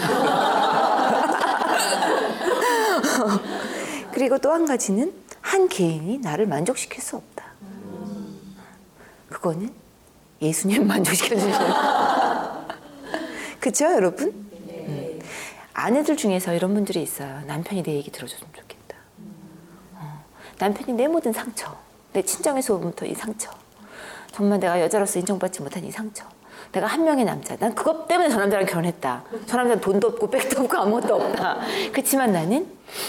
그리고 4.13 4.39
또 4.39 4.53
한 4.53 4.67
가지는 4.67 5.13
한 5.41 5.69
개인이 5.69 6.19
나를 6.19 6.47
만족시킬 6.47 7.03
수 7.03 7.17
없다. 7.17 7.45
그거는 9.29 9.73
예수님 10.41 10.87
만족시켜 10.87 11.37
주셔요. 11.37 12.67
그렇죠, 13.61 13.85
여러분? 13.87 14.29
음. 14.29 15.21
아내들 15.75 16.17
중에서 16.17 16.55
이런 16.55 16.75
분들이 16.75 17.03
있어요. 17.03 17.43
남편이 17.47 17.83
내 17.83 17.95
얘기 17.95 18.11
들어줬으면 18.11 18.53
좋겠다. 18.53 18.78
어. 20.61 20.65
남편이 20.65 20.93
내 20.95 21.07
모든 21.09 21.33
상처, 21.33 21.75
내 22.13 22.23
친정에서부터 22.23 23.07
이 23.07 23.15
상처, 23.15 23.51
정말 24.33 24.59
내가 24.61 24.81
여자로서 24.81 25.19
인정받지 25.19 25.63
못한 25.63 25.85
이 25.85 25.91
상처. 25.91 26.25
내가 26.73 26.87
한 26.87 27.03
명의 27.05 27.25
남자. 27.25 27.57
난 27.57 27.75
그것 27.75 28.07
때문에 28.09 28.29
저 28.29 28.39
남자랑 28.39 28.67
결혼했다. 28.67 29.23
저 29.47 29.57
남자는 29.57 29.81
돈도 29.81 30.09
없고 30.09 30.29
백도 30.29 30.63
없고 30.63 30.77
아무것도 30.77 31.15
없다. 31.15 31.61
그렇지만 31.93 32.33
나는 32.33 32.67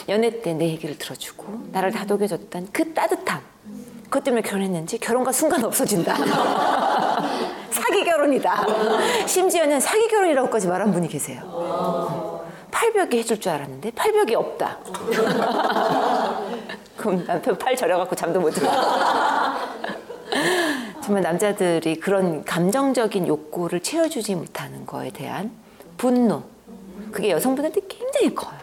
연애 0.07 0.41
때 0.41 0.53
내 0.53 0.65
얘기를 0.69 0.97
들어주고 0.97 1.67
나를 1.73 1.91
다독여줬던 1.91 2.69
그 2.71 2.93
따뜻함. 2.93 3.41
그것 4.03 4.23
때문에 4.23 4.41
결혼했는지 4.43 4.97
결혼과 4.97 5.31
순간 5.33 5.63
없어진다. 5.65 6.15
사기 7.69 8.03
결혼이다. 8.05 9.27
심지어는 9.27 9.79
사기 9.81 10.07
결혼이라고까지 10.07 10.67
말한 10.67 10.91
분이 10.93 11.09
계세요. 11.09 12.38
팔벽이 12.71 13.19
해줄 13.19 13.39
줄 13.39 13.51
알았는데 13.51 13.91
팔벽이 13.91 14.33
없다. 14.35 14.77
그럼 16.97 17.23
남편 17.25 17.57
팔 17.57 17.75
저려갖고 17.75 18.15
잠도 18.15 18.39
못 18.39 18.51
들어. 18.51 18.69
정말 21.01 21.23
남자들이 21.23 21.99
그런 21.99 22.43
감정적인 22.45 23.27
욕구를 23.27 23.81
채워주지 23.81 24.35
못하는 24.35 24.85
거에 24.85 25.09
대한 25.09 25.51
분노. 25.97 26.43
그게 27.11 27.31
여성분한테 27.31 27.81
굉장히 27.87 28.35
커요. 28.35 28.59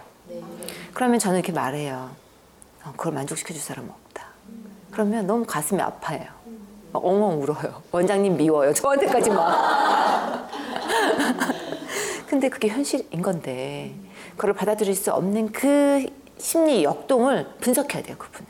그러면 0.95 1.19
저는 1.19 1.41
이렇게 1.41 1.51
말해요. 1.53 2.11
어, 2.85 2.93
그걸 2.97 3.13
만족시켜줄 3.15 3.61
사람은 3.61 3.91
없다. 3.91 4.27
그러면 4.93 5.27
너무 5.27 5.45
가슴이 5.45 5.83
아파요. 5.83 6.25
막 6.93 7.05
엉엉 7.05 7.43
울어요. 7.43 7.83
원장님 7.91 8.37
미워요. 8.37 8.73
저한테까지 8.73 9.31
막. 9.31 10.49
근데 12.29 12.49
그게 12.49 12.69
현실인 12.69 13.23
건데, 13.23 13.95
그걸 14.37 14.53
받아들일 14.55 14.95
수 14.95 15.13
없는 15.13 15.53
그 15.53 16.07
심리 16.39 16.85
역동을 16.85 17.55
분석해야 17.61 18.03
돼요, 18.03 18.17
그분은. 18.19 18.47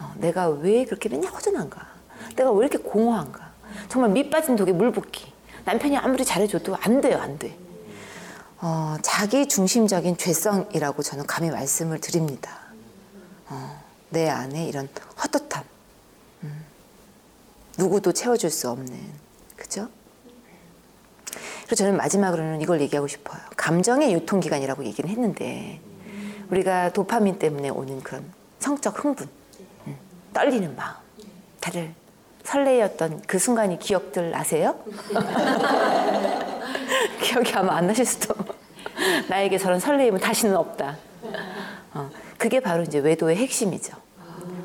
어, 0.00 0.14
내가 0.18 0.48
왜 0.48 0.84
그렇게 0.84 1.08
맨날 1.08 1.30
허전한가? 1.32 1.86
내가 2.36 2.50
왜 2.52 2.66
이렇게 2.66 2.78
공허한가? 2.78 3.52
정말 3.88 4.10
밑 4.10 4.30
빠진 4.30 4.56
독에 4.56 4.72
물 4.72 4.92
붓기. 4.92 5.32
남편이 5.64 5.96
아무리 5.96 6.24
잘해줘도 6.24 6.76
안 6.76 7.00
돼요, 7.00 7.18
안 7.18 7.38
돼. 7.38 7.56
어, 8.60 8.96
자기 9.02 9.46
중심적인 9.46 10.16
죄성이라고 10.16 11.02
저는 11.02 11.26
감히 11.26 11.50
말씀을 11.50 12.00
드립니다. 12.00 12.60
어, 13.48 13.82
내 14.10 14.28
안에 14.28 14.66
이런 14.66 14.88
헛헛함. 15.18 15.64
음, 16.44 16.64
누구도 17.78 18.12
채워줄 18.12 18.50
수 18.50 18.70
없는. 18.70 18.98
그죠? 19.56 19.88
그리고 21.64 21.76
저는 21.76 21.96
마지막으로는 21.96 22.60
이걸 22.60 22.82
얘기하고 22.82 23.08
싶어요. 23.08 23.40
감정의 23.56 24.12
유통기간이라고 24.12 24.84
얘기는 24.84 25.10
했는데, 25.10 25.80
우리가 26.50 26.92
도파민 26.92 27.38
때문에 27.38 27.70
오는 27.70 28.02
그런 28.02 28.30
성적 28.58 29.02
흥분, 29.02 29.26
음, 29.86 29.96
떨리는 30.34 30.76
마음, 30.76 30.94
다들 31.60 31.94
설레였던 32.44 33.22
그 33.26 33.38
순간이 33.38 33.78
기억들 33.78 34.30
나세요? 34.30 34.78
기억이 37.22 37.54
아마 37.54 37.76
안 37.76 37.86
나실 37.86 38.04
수도. 38.04 38.34
나에게 39.28 39.56
저런 39.56 39.80
설레임은 39.80 40.20
다시는 40.20 40.54
없다. 40.54 40.98
어, 41.94 42.10
그게 42.36 42.60
바로 42.60 42.82
이제 42.82 42.98
외도의 42.98 43.36
핵심이죠. 43.36 43.96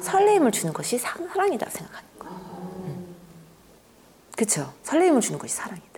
설레임을 0.01 0.51
주는 0.51 0.73
것이 0.73 0.97
사, 0.97 1.17
랑이다 1.33 1.69
생각하는 1.69 2.09
거예요. 2.19 2.35
음. 2.85 3.15
그렇죠? 4.35 4.73
설레임을 4.83 5.21
주는 5.21 5.39
것이 5.39 5.55
사랑이다. 5.55 5.88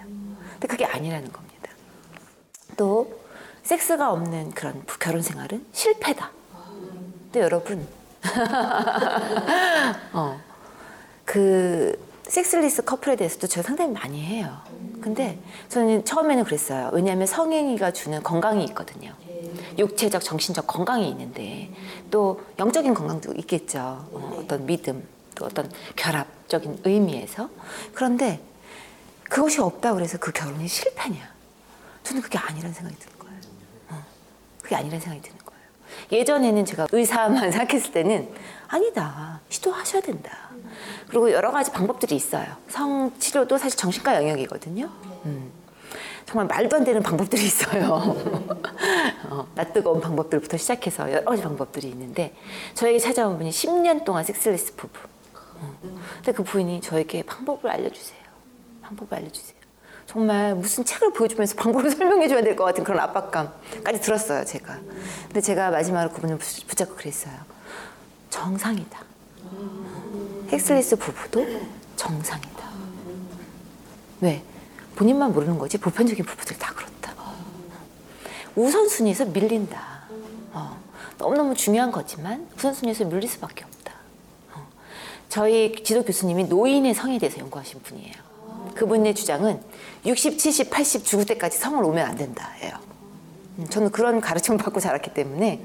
근데 0.62 0.68
그게 0.68 0.86
아니라는 0.86 1.32
겁니다. 1.32 1.72
또 2.78 3.20
섹스가 3.64 4.12
없는 4.12 4.52
그런 4.52 4.84
결혼 5.00 5.24
생활은 5.24 5.66
실패다. 5.72 6.32
근데 7.24 7.42
여러분, 7.42 7.88
어, 10.14 10.40
그 11.26 12.00
섹슬리스 12.28 12.84
커플에 12.84 13.16
대해서도 13.16 13.48
제가 13.48 13.66
상당히 13.66 13.92
많이 13.92 14.22
해요. 14.24 14.56
근데 15.02 15.40
저는 15.70 16.06
처음에는 16.06 16.44
그랬어요. 16.44 16.92
왜냐하면 16.94 17.26
성행위가 17.26 17.92
주는 17.92 18.22
건강이 18.22 18.64
있거든요. 18.66 19.14
육체적, 19.80 20.24
정신적 20.24 20.68
건강이 20.68 21.10
있는데 21.10 21.72
또 22.12 22.40
영적인 22.60 22.94
건강도 22.94 23.34
있겠죠. 23.34 23.80
어, 23.80 24.38
어떤 24.38 24.68
믿음, 24.68 25.08
또 25.34 25.46
어떤 25.46 25.72
결합적인 25.96 26.82
의미에서. 26.84 27.50
그런데 27.94 28.40
그것이 29.32 29.62
없다 29.62 29.94
그래서 29.94 30.18
그 30.18 30.34
결혼이 30.34 30.68
실패냐? 30.68 31.18
저는 32.04 32.22
그게 32.22 32.38
아니라는 32.38 32.74
생각이 32.74 33.00
드는 33.00 33.18
거예요. 33.18 33.38
어, 33.92 34.04
그게 34.62 34.76
아니라는 34.76 35.00
생각이 35.00 35.22
드는 35.22 35.38
거예요. 35.46 35.62
예전에는 36.12 36.66
제가 36.66 36.88
의사만 36.92 37.50
생각했을 37.50 37.94
때는 37.94 38.30
아니다. 38.68 39.40
시도하셔야 39.48 40.02
된다. 40.02 40.50
그리고 41.08 41.32
여러 41.32 41.50
가지 41.52 41.72
방법들이 41.72 42.14
있어요. 42.14 42.46
성치료도 42.68 43.58
사실 43.58 43.78
정신과 43.78 44.16
영역이거든요. 44.16 44.92
음. 45.26 45.52
정말 46.26 46.48
말도 46.48 46.76
안 46.76 46.84
되는 46.84 47.02
방법들이 47.02 47.42
있어요. 47.46 48.18
어, 49.30 49.48
낯 49.56 49.72
뜨거운 49.72 50.02
방법들부터 50.02 50.58
시작해서 50.58 51.10
여러 51.10 51.24
가지 51.24 51.42
방법들이 51.42 51.88
있는데 51.88 52.36
저에게 52.74 53.00
찾아온 53.00 53.38
분이 53.38 53.50
10년 53.50 54.04
동안 54.04 54.26
섹스리스 54.26 54.76
부부. 54.76 55.00
어. 55.62 55.78
근데 56.18 56.34
그 56.34 56.44
부인이 56.44 56.82
저에게 56.82 57.24
방법을 57.24 57.72
알려주세요. 57.72 58.21
방법을 58.92 59.18
알려주세요. 59.18 59.56
정말 60.06 60.56
무슨 60.56 60.84
책을 60.84 61.14
보여주면서 61.14 61.56
방법을 61.56 61.90
설명해줘야 61.96 62.42
될 62.42 62.56
것 62.56 62.66
같은 62.66 62.84
그런 62.84 63.00
압박감까지 63.00 64.02
들었어요, 64.02 64.44
제가. 64.46 64.78
근데 65.28 65.40
제가 65.42 65.70
마지막으로 65.72 66.14
그분을 66.14 66.38
붙- 66.38 66.68
붙잡고 66.68 66.96
그랬어요. 66.96 67.34
정상이다. 68.30 69.00
섹스리스 70.50 70.96
부부도 70.98 71.46
정상이다. 71.96 72.70
왜? 74.22 74.44
본인만 74.96 75.34
모르는 75.34 75.58
거지 75.58 75.78
보편적인 75.78 76.26
부부들 76.26 76.58
다 76.58 76.74
그렇다. 76.74 77.14
우선순위에서 78.56 79.26
밀린다. 79.26 80.02
어, 80.52 80.78
너무너무 81.18 81.56
중요한 81.56 81.92
거지만 81.92 82.48
우선순위에서 82.58 83.06
밀릴 83.06 83.30
수밖에 83.30 83.64
없다. 83.64 83.94
어, 84.54 84.68
저희 85.30 85.82
지도 85.84 86.04
교수님이 86.04 86.44
노인의 86.46 86.94
성에 86.94 87.18
대해서 87.18 87.40
연구하신 87.40 87.82
분이에요. 87.82 88.14
그분의 88.82 89.14
주장은 89.14 89.62
60, 90.08 90.40
70, 90.40 90.72
80 90.72 91.06
죽을 91.06 91.24
때까지 91.28 91.56
성을 91.60 91.84
오면 91.84 92.04
안 92.04 92.16
된다예요. 92.16 92.74
음, 93.60 93.68
저는 93.70 93.92
그런 93.92 94.20
가르침을 94.20 94.58
받고 94.58 94.80
자랐기 94.80 95.14
때문에 95.14 95.62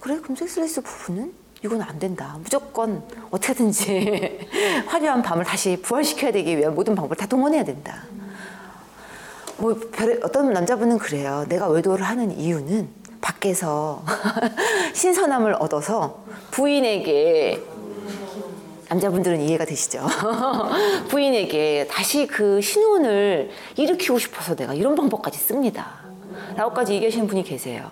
그래 0.00 0.18
그럼 0.22 0.36
섹스레스 0.36 0.80
부부는 0.80 1.34
이건 1.62 1.82
안 1.82 1.98
된다. 1.98 2.38
무조건 2.42 3.02
어떻게든지 3.30 4.48
화려한 4.88 5.20
밤을 5.20 5.44
다시 5.44 5.76
부활시켜야 5.82 6.32
되기 6.32 6.56
위한 6.56 6.74
모든 6.74 6.94
방법을 6.94 7.14
다 7.14 7.26
동원해야 7.26 7.62
된다. 7.62 8.04
뭐 9.58 9.78
별, 9.92 10.18
어떤 10.22 10.54
남자분은 10.54 10.96
그래요. 10.96 11.44
내가 11.46 11.68
외도를 11.68 12.06
하는 12.06 12.30
이유는 12.30 12.88
밖에서 13.20 14.02
신선함을 14.94 15.56
얻어서 15.60 16.24
부인에게 16.52 17.62
남자분들은 18.90 19.40
이해가 19.40 19.64
되시죠? 19.64 20.04
부인에게 21.08 21.86
다시 21.88 22.26
그 22.26 22.60
신혼을 22.60 23.50
일으키고 23.76 24.18
싶어서 24.18 24.56
내가 24.56 24.74
이런 24.74 24.96
방법까지 24.96 25.38
씁니다. 25.38 26.00
라고까지 26.56 26.94
얘기하시는 26.94 27.28
분이 27.28 27.44
계세요. 27.44 27.88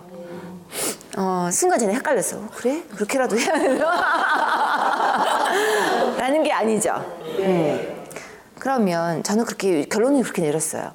어, 1.17 1.47
순간 1.53 1.79
전에 1.79 1.93
헷갈렸어. 1.95 2.49
그래? 2.53 2.83
그렇게라도 2.95 3.39
해야 3.39 3.57
되나? 3.57 3.85
라는 6.19 6.43
게 6.43 6.51
아니죠. 6.51 6.93
음. 7.39 8.05
그러면 8.59 9.23
저는 9.23 9.45
그렇게 9.45 9.85
결론이 9.85 10.21
그렇게 10.21 10.41
내렸어요. 10.41 10.91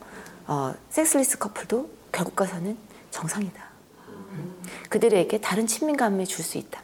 어, 0.46 0.74
섹스리스 0.90 1.38
커플도 1.38 1.88
결국 2.12 2.36
가서는 2.36 2.76
정상이다. 3.10 3.62
음. 4.08 4.54
그들에게 4.90 5.40
다른 5.40 5.66
친밀감을 5.66 6.26
줄 6.26 6.44
수 6.44 6.58
있다면. 6.58 6.83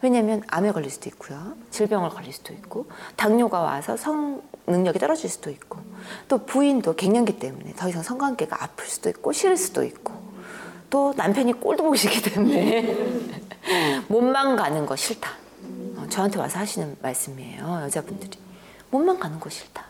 왜냐하면 0.00 0.42
암에 0.48 0.72
걸릴 0.72 0.90
수도 0.90 1.08
있고요. 1.08 1.54
질병을 1.70 2.10
걸릴 2.10 2.32
수도 2.32 2.52
있고 2.52 2.86
당뇨가 3.16 3.60
와서 3.60 3.96
성 3.96 4.42
능력이 4.66 4.98
떨어질 4.98 5.30
수도 5.30 5.50
있고 5.50 5.78
또 6.28 6.44
부인도 6.44 6.94
갱년기 6.94 7.38
때문에 7.38 7.72
더 7.74 7.88
이상 7.88 8.02
성관계가 8.02 8.62
아플 8.62 8.86
수도 8.86 9.08
있고 9.08 9.32
싫을 9.32 9.56
수도 9.56 9.82
있고 9.82 10.12
또 10.90 11.12
남편이 11.16 11.54
꼴도 11.54 11.82
보기 11.82 11.98
싫기 11.98 12.22
때문에 12.22 12.96
몸만 14.08 14.56
가는 14.56 14.86
거 14.86 14.96
싫다. 14.96 15.30
어, 15.96 16.06
저한테 16.08 16.38
와서 16.38 16.58
하시는 16.58 16.96
말씀이에요. 17.02 17.80
여자분들이. 17.84 18.38
몸만 18.90 19.18
가는 19.18 19.38
거 19.38 19.50
싫다. 19.50 19.84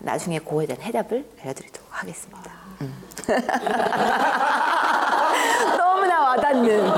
나중에 0.00 0.38
그거에 0.38 0.66
대한 0.66 0.80
해답을 0.82 1.28
알려드리도록 1.42 1.88
하겠습니다. 1.90 2.50
음. 2.80 2.94
너무나 5.78 6.20
와닿는. 6.22 6.92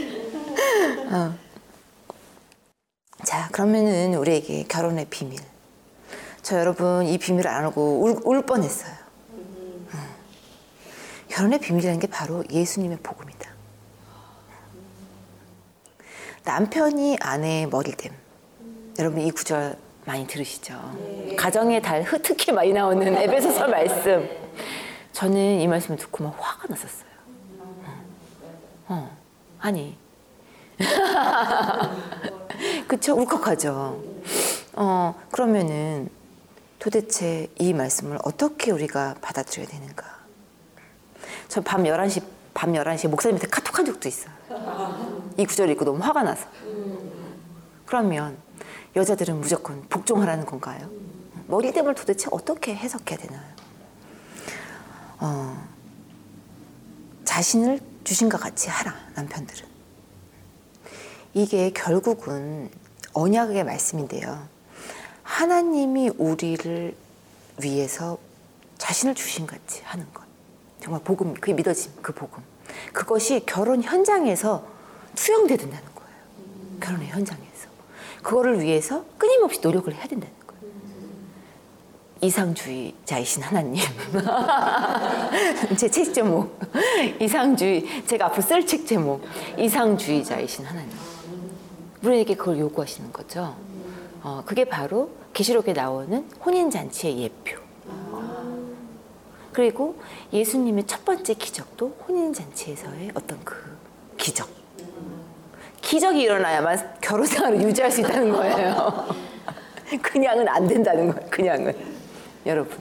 어. 1.12 1.34
자, 3.24 3.48
그러면은 3.52 4.14
우리에게 4.14 4.64
결혼의 4.64 5.06
비밀. 5.10 5.38
저 6.42 6.58
여러분 6.58 7.04
이 7.06 7.18
비밀을 7.18 7.48
안 7.50 7.64
알고 7.64 8.00
울, 8.02 8.16
울 8.24 8.42
뻔했어요. 8.46 8.94
음. 9.32 9.88
결혼의 11.28 11.58
비밀이라는 11.60 11.98
게 12.00 12.06
바로 12.06 12.44
예수님의 12.50 12.98
복음이다. 13.02 13.50
남편이 16.44 17.18
아내의 17.20 17.66
머리됨. 17.66 18.12
여러분 18.98 19.20
이 19.20 19.30
구절 19.32 19.76
많이 20.04 20.26
들으시죠? 20.26 20.74
가정의 21.36 21.82
달 21.82 22.02
흐- 22.02 22.22
특히 22.22 22.52
많이 22.52 22.72
나오는 22.72 23.02
에베소서 23.16 23.66
말씀. 23.68 24.28
저는 25.12 25.60
이 25.60 25.66
말씀을 25.66 25.98
듣고 25.98 26.22
막 26.24 26.36
화가 26.38 26.66
났었어요. 26.68 27.10
어, 27.58 28.04
어. 28.88 29.16
아니. 29.58 29.96
그쵸? 32.88 33.14
울컥하죠. 33.16 34.02
어, 34.74 35.14
그러면은 35.30 36.08
도대체 36.78 37.48
이 37.58 37.72
말씀을 37.72 38.18
어떻게 38.22 38.70
우리가 38.70 39.16
받아들여야 39.20 39.66
되는가? 39.66 40.04
저 41.48 41.60
밤 41.62 41.84
11시, 41.84 42.22
밤 42.54 42.72
11시에 42.72 43.08
목사님한테 43.08 43.48
카톡 43.48 43.78
한 43.78 43.84
적도 43.86 44.08
있어요. 44.08 44.32
이 45.36 45.44
구절 45.46 45.70
읽고 45.70 45.84
너무 45.84 46.02
화가 46.02 46.22
나서. 46.22 46.46
그러면 47.86 48.36
여자들은 48.94 49.40
무조건 49.40 49.82
복종하라는 49.88 50.46
건가요? 50.46 50.90
머리됨을 51.48 51.94
도대체 51.94 52.28
어떻게 52.30 52.74
해석해야 52.74 53.18
되나요? 53.18 53.42
어, 55.18 55.66
자신을 57.24 57.80
주신과 58.04 58.38
같이 58.38 58.68
하라, 58.68 58.94
남편들은. 59.14 59.75
이게 61.36 61.68
결국은 61.68 62.70
언약의 63.12 63.62
말씀인데요. 63.64 64.48
하나님이 65.22 66.12
우리를 66.16 66.96
위해서 67.62 68.16
자신을 68.78 69.14
주신 69.14 69.46
같이 69.46 69.82
하는 69.84 70.06
것. 70.14 70.24
정말 70.80 71.02
복음, 71.04 71.34
그게 71.34 71.52
믿어짐, 71.52 71.92
그 72.00 72.14
복음. 72.14 72.42
그것이 72.94 73.42
결혼 73.44 73.82
현장에서 73.82 74.66
투영돼야 75.14 75.58
된다는 75.58 75.84
거예요. 75.94 76.10
결혼의 76.80 77.08
현장에서. 77.08 77.68
그거를 78.22 78.62
위해서 78.62 79.04
끊임없이 79.18 79.60
노력을 79.62 79.92
해야 79.92 80.06
된다는 80.06 80.34
거예요. 80.46 80.62
이상주의자이신 82.22 83.42
하나님. 83.42 83.84
제 85.76 85.90
책 85.90 86.14
제목. 86.14 86.58
이상주의, 87.20 88.06
제가 88.06 88.26
앞으로 88.26 88.40
쓸 88.40 88.66
책 88.66 88.86
제목. 88.86 89.22
이상주의자이신 89.58 90.64
하나님. 90.64 91.15
우리에게 92.06 92.36
그걸 92.36 92.58
요구하시는 92.58 93.12
거죠. 93.12 93.56
어, 94.22 94.42
그게 94.46 94.64
바로 94.64 95.10
계시록에 95.32 95.72
나오는 95.72 96.28
혼인 96.44 96.70
잔치의 96.70 97.18
예표. 97.18 97.66
그리고 99.52 99.98
예수님의 100.32 100.86
첫 100.86 101.04
번째 101.04 101.34
기적도 101.34 101.96
혼인 102.06 102.32
잔치에서의 102.32 103.10
어떤 103.14 103.42
그 103.44 103.56
기적. 104.18 104.48
기적이 105.80 106.22
일어나야만 106.22 106.96
결혼 107.00 107.26
생활을 107.26 107.62
유지할 107.62 107.90
수 107.90 108.00
있다는 108.00 108.32
거예요. 108.32 109.06
그냥은 110.02 110.48
안 110.48 110.66
된다는 110.66 111.12
거예요. 111.12 111.30
그냥은. 111.30 111.74
여러분, 112.44 112.76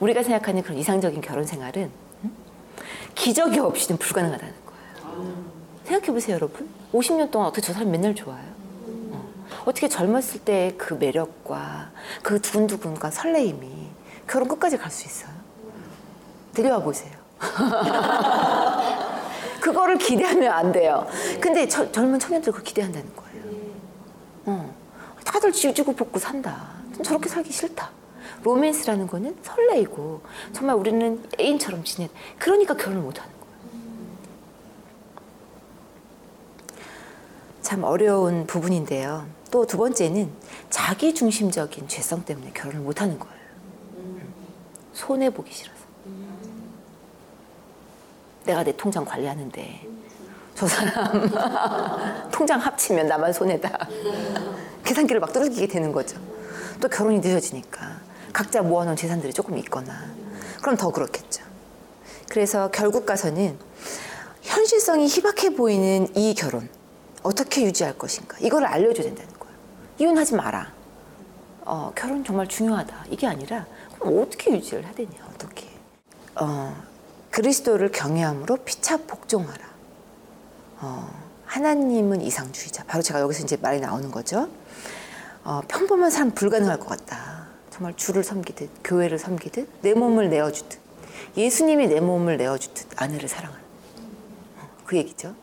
우리가 0.00 0.22
생각하는 0.22 0.62
그런 0.62 0.78
이상적인 0.78 1.20
결혼 1.20 1.44
생활은 1.44 1.90
음? 2.24 2.36
기적이 3.14 3.60
없이는 3.60 3.98
불가능하다는 3.98 4.54
거예요. 4.66 5.51
생각해 5.92 6.12
보세요, 6.12 6.36
여러분. 6.36 6.68
50년 6.94 7.30
동안 7.30 7.48
어떻게 7.48 7.60
저 7.66 7.72
사람 7.74 7.90
맨날 7.90 8.14
좋아요? 8.14 8.42
어. 9.10 9.28
어떻게 9.66 9.88
젊었을 9.88 10.40
때 10.40 10.74
그 10.78 10.94
매력과 10.94 11.90
그 12.22 12.40
두근두근과 12.40 13.10
설레임이 13.10 13.68
결혼 14.26 14.48
끝까지 14.48 14.78
갈 14.78 14.90
수 14.90 15.04
있어요? 15.06 15.30
데려와 16.54 16.78
보세요. 16.82 17.12
그거를 19.60 19.98
기대하면 19.98 20.50
안 20.52 20.72
돼요. 20.72 21.06
근데 21.40 21.68
저- 21.68 21.90
젊은 21.92 22.18
청년들 22.18 22.52
그걸 22.52 22.64
기대한다는 22.64 23.08
거예요. 23.14 23.42
어. 24.46 24.74
다들 25.24 25.52
지지고 25.52 25.94
볶고 25.94 26.18
산다. 26.18 26.68
전 26.94 27.02
저렇게 27.02 27.28
살기 27.28 27.52
싫다. 27.52 27.90
로맨스라는 28.44 29.06
거는 29.06 29.36
설레이고 29.42 30.22
정말 30.52 30.76
우리는 30.76 31.22
애인처럼 31.38 31.84
지내. 31.84 32.08
그러니까 32.38 32.74
결혼을 32.74 33.02
못 33.02 33.20
하는 33.20 33.30
거예요. 33.38 33.41
참 37.72 37.84
어려운 37.84 38.46
부분인데요. 38.46 39.26
또 39.50 39.64
두 39.64 39.78
번째는 39.78 40.30
자기 40.68 41.14
중심적인 41.14 41.88
죄성 41.88 42.22
때문에 42.22 42.50
결혼을 42.52 42.80
못 42.80 43.00
하는 43.00 43.18
거예요. 43.18 43.34
손해 44.92 45.30
보기 45.30 45.54
싫어서. 45.54 45.80
내가 48.44 48.62
내 48.62 48.76
통장 48.76 49.06
관리하는데 49.06 49.86
저 50.54 50.66
사람 50.66 51.30
통장 52.30 52.60
합치면 52.60 53.06
나만 53.06 53.32
손해다. 53.32 53.88
계산기를 54.84 55.18
막 55.18 55.32
두들기게 55.32 55.68
되는 55.68 55.92
거죠. 55.92 56.18
또 56.78 56.88
결혼이 56.90 57.20
늦어지니까 57.20 58.00
각자 58.34 58.60
모아놓은 58.60 58.96
재산들이 58.96 59.32
조금 59.32 59.56
있거나 59.56 59.94
그럼 60.60 60.76
더 60.76 60.90
그렇겠죠. 60.90 61.42
그래서 62.28 62.70
결국 62.70 63.06
가서는 63.06 63.58
현실성이 64.42 65.06
희박해 65.06 65.54
보이는 65.56 66.14
이 66.14 66.34
결혼 66.34 66.68
어떻게 67.22 67.62
유지할 67.62 67.96
것인가 67.96 68.36
이걸 68.40 68.64
알려줘야 68.64 69.04
된다는 69.06 69.32
거예요. 69.38 69.54
이혼하지 69.98 70.34
마라. 70.34 70.72
어, 71.64 71.92
결혼 71.94 72.24
정말 72.24 72.48
중요하다. 72.48 73.06
이게 73.10 73.26
아니라 73.26 73.66
그럼 73.98 74.20
어떻게 74.20 74.52
유지를 74.52 74.84
해야 74.84 74.92
되냐 74.92 75.12
어떻게. 75.32 75.68
어, 76.34 76.74
그리스도를 77.30 77.92
경외함으로 77.92 78.56
피차 78.58 78.98
복종하라. 79.06 79.64
어, 80.80 81.08
하나님은 81.46 82.20
이상주의자. 82.20 82.84
바로 82.84 83.02
제가 83.02 83.20
여기서 83.20 83.44
이제 83.44 83.56
말이 83.56 83.80
나오는 83.80 84.10
거죠. 84.10 84.48
어, 85.44 85.60
평범한 85.68 86.10
사람 86.10 86.32
불가능할 86.32 86.78
것 86.78 86.88
같다. 86.88 87.46
정말 87.70 87.94
주를 87.96 88.22
섬기듯 88.22 88.70
교회를 88.84 89.18
섬기듯 89.18 89.68
내 89.80 89.94
몸을 89.94 90.28
내어주듯 90.28 90.78
예수님이 91.36 91.88
내 91.88 92.00
몸을 92.00 92.36
내어주듯 92.36 93.00
아내를 93.00 93.28
사랑하는 93.28 93.64
어, 94.58 94.68
그 94.84 94.96
얘기죠. 94.96 95.34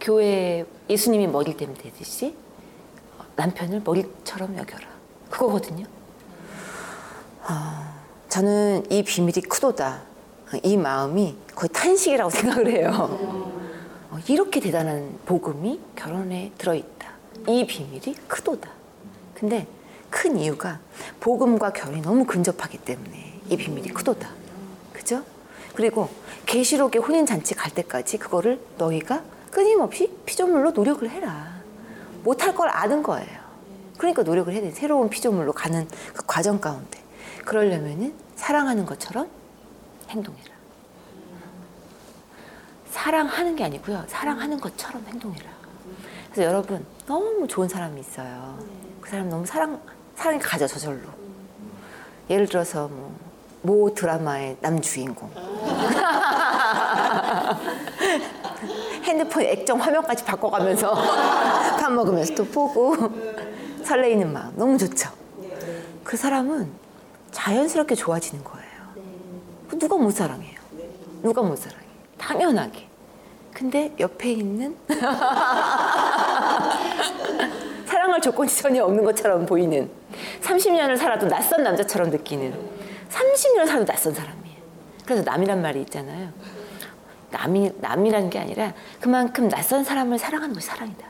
교회 0.00 0.66
예수님이 0.88 1.26
머리를 1.26 1.56
때면 1.56 1.76
되듯이 1.76 2.36
어, 3.18 3.24
남편을 3.36 3.82
머리처럼 3.84 4.56
여겨라. 4.56 4.86
그거거든요. 5.30 5.86
어, 7.42 7.94
저는 8.28 8.90
이 8.90 9.02
비밀이 9.02 9.42
크도다. 9.48 10.02
이 10.62 10.76
마음이 10.76 11.36
거의 11.54 11.68
탄식이라고 11.70 12.30
생각을 12.30 12.70
해요. 12.70 12.90
어, 14.10 14.18
이렇게 14.28 14.60
대단한 14.60 15.18
복음이 15.26 15.80
결혼에 15.96 16.52
들어있다. 16.58 17.10
이 17.48 17.66
비밀이 17.66 18.14
크도다. 18.28 18.70
근데 19.34 19.66
큰 20.10 20.38
이유가 20.38 20.80
복음과 21.20 21.72
결이 21.72 22.00
너무 22.00 22.24
근접하기 22.24 22.78
때문에 22.78 23.40
이 23.48 23.56
비밀이 23.56 23.88
크도다. 23.88 24.30
그죠? 24.92 25.22
그리고 25.74 26.08
계시록의 26.46 27.02
혼인 27.02 27.26
잔치 27.26 27.54
갈 27.54 27.70
때까지 27.72 28.18
그거를 28.18 28.60
너희가 28.78 29.22
끊임없이 29.56 30.14
피조물로 30.26 30.72
노력을 30.72 31.08
해라. 31.08 31.62
못할 32.22 32.54
걸 32.54 32.68
아는 32.68 33.02
거예요. 33.02 33.40
그러니까 33.96 34.22
노력을 34.22 34.52
해야 34.52 34.60
돼. 34.60 34.70
새로운 34.70 35.08
피조물로 35.08 35.54
가는 35.54 35.88
그 36.12 36.26
과정 36.26 36.60
가운데. 36.60 37.02
그러려면은 37.42 38.14
사랑하는 38.34 38.84
것처럼 38.84 39.30
행동해라. 40.10 40.50
사랑하는 42.90 43.56
게 43.56 43.64
아니고요. 43.64 44.04
사랑하는 44.08 44.60
것처럼 44.60 45.02
행동해라. 45.06 45.48
그래서 46.30 46.50
여러분 46.50 46.84
너무 47.06 47.48
좋은 47.48 47.66
사람이 47.66 47.98
있어요. 47.98 48.58
그 49.00 49.08
사람 49.08 49.30
너무 49.30 49.46
사랑 49.46 49.80
사랑이 50.16 50.38
가져 50.38 50.66
저절로. 50.66 51.08
예를 52.28 52.46
들어서 52.46 52.88
뭐 52.88 53.26
모 53.66 53.92
드라마의 53.92 54.56
남주인공. 54.60 55.28
핸드폰 59.06 59.42
액정 59.44 59.80
화면까지 59.80 60.24
바꿔가면서 60.24 60.92
밥 61.80 61.92
먹으면서 61.92 62.34
또 62.34 62.44
보고 62.44 62.96
설레이는 63.84 64.32
마음 64.32 64.52
너무 64.56 64.76
좋죠. 64.76 65.10
그 66.02 66.16
사람은 66.16 66.68
자연스럽게 67.30 67.94
좋아지는 67.94 68.42
거예요. 68.42 68.66
누가 69.78 69.96
못 69.96 70.10
사랑해요? 70.10 70.56
누가 71.22 71.42
못 71.42 71.56
사랑해? 71.56 71.84
당연하게. 72.18 72.88
근데 73.52 73.94
옆에 73.98 74.32
있는 74.32 74.76
사랑할 77.86 78.20
조건이 78.20 78.50
전혀 78.50 78.84
없는 78.84 79.04
것처럼 79.04 79.46
보이는 79.46 79.88
30년을 80.42 80.96
살아도 80.96 81.26
낯선 81.28 81.62
남자처럼 81.62 82.10
느끼는 82.10 82.52
30년을 83.10 83.66
살아도 83.66 83.84
낯선 83.86 84.12
사람이에요. 84.12 84.56
그래서 85.04 85.22
남이란 85.22 85.62
말이 85.62 85.80
있잖아요. 85.82 86.30
남이, 87.30 87.72
남이라는 87.80 88.30
게 88.30 88.38
아니라 88.38 88.72
그만큼 89.00 89.48
낯선 89.48 89.84
사람을 89.84 90.18
사랑하는 90.18 90.54
것이 90.54 90.66
사랑이다. 90.66 91.06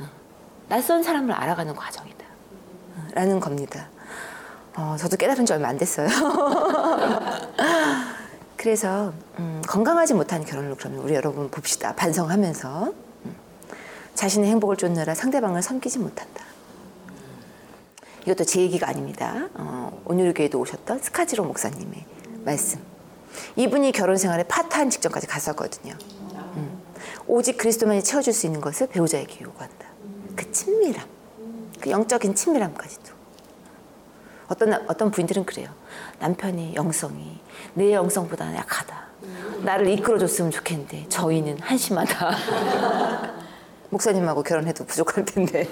어. 0.00 0.04
낯선 0.68 1.02
사람을 1.02 1.32
알아가는 1.32 1.74
과정이다. 1.74 2.24
어, 2.96 3.06
라는 3.12 3.40
겁니다. 3.40 3.88
어, 4.76 4.96
저도 4.98 5.16
깨달은 5.16 5.46
지 5.46 5.52
얼마 5.52 5.68
안 5.68 5.78
됐어요. 5.78 6.08
그래서 8.56 9.12
음, 9.38 9.62
건강하지 9.66 10.14
못한 10.14 10.44
결혼을 10.44 10.74
그러면 10.76 11.00
우리 11.00 11.14
여러분 11.14 11.50
봅시다. 11.50 11.94
반성하면서 11.94 12.92
음, 13.26 13.36
자신의 14.14 14.50
행복을 14.50 14.76
쫓느라 14.76 15.14
상대방을 15.14 15.62
섬기지 15.62 15.98
못한다. 15.98 16.42
이것도 18.22 18.44
제 18.44 18.60
얘기가 18.60 18.88
아닙니다. 18.88 19.48
어, 19.54 20.02
온유교회도 20.06 20.58
오셨던 20.58 21.00
스카지로 21.00 21.44
목사님의 21.44 22.06
말씀. 22.44 22.93
이분이 23.56 23.92
결혼 23.92 24.16
생활에 24.16 24.42
파탄 24.44 24.90
직전까지 24.90 25.26
갔었거든요. 25.26 25.94
음, 26.56 26.82
오직 27.26 27.56
그리스도만이 27.58 28.02
채워줄 28.02 28.32
수 28.32 28.46
있는 28.46 28.60
것을 28.60 28.86
배우자에게 28.88 29.44
요구한다. 29.44 29.86
그 30.36 30.50
친밀함, 30.52 31.04
그 31.80 31.90
영적인 31.90 32.34
친밀함까지도. 32.34 33.14
어떤 34.48 34.70
나- 34.70 34.82
어떤 34.88 35.10
부인들은 35.10 35.44
그래요. 35.46 35.70
남편의 36.18 36.74
영성이 36.74 37.40
내 37.74 37.92
영성보다 37.92 38.54
약하다. 38.54 39.04
나를 39.62 39.88
이끌어줬으면 39.88 40.50
좋겠는데 40.50 41.06
저희는 41.08 41.58
한심하다. 41.60 42.36
목사님하고 43.88 44.42
결혼해도 44.42 44.84
부족할 44.84 45.24
텐데. 45.24 45.66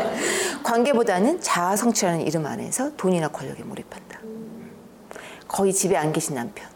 관계보다는 0.62 1.40
자아 1.40 1.76
성취라는 1.76 2.20
이름 2.22 2.46
안에서 2.46 2.94
돈이나 2.96 3.28
권력에 3.28 3.62
몰입한다. 3.64 4.20
거의 5.48 5.72
집에 5.72 5.96
안 5.96 6.12
계신 6.12 6.34
남편. 6.36 6.68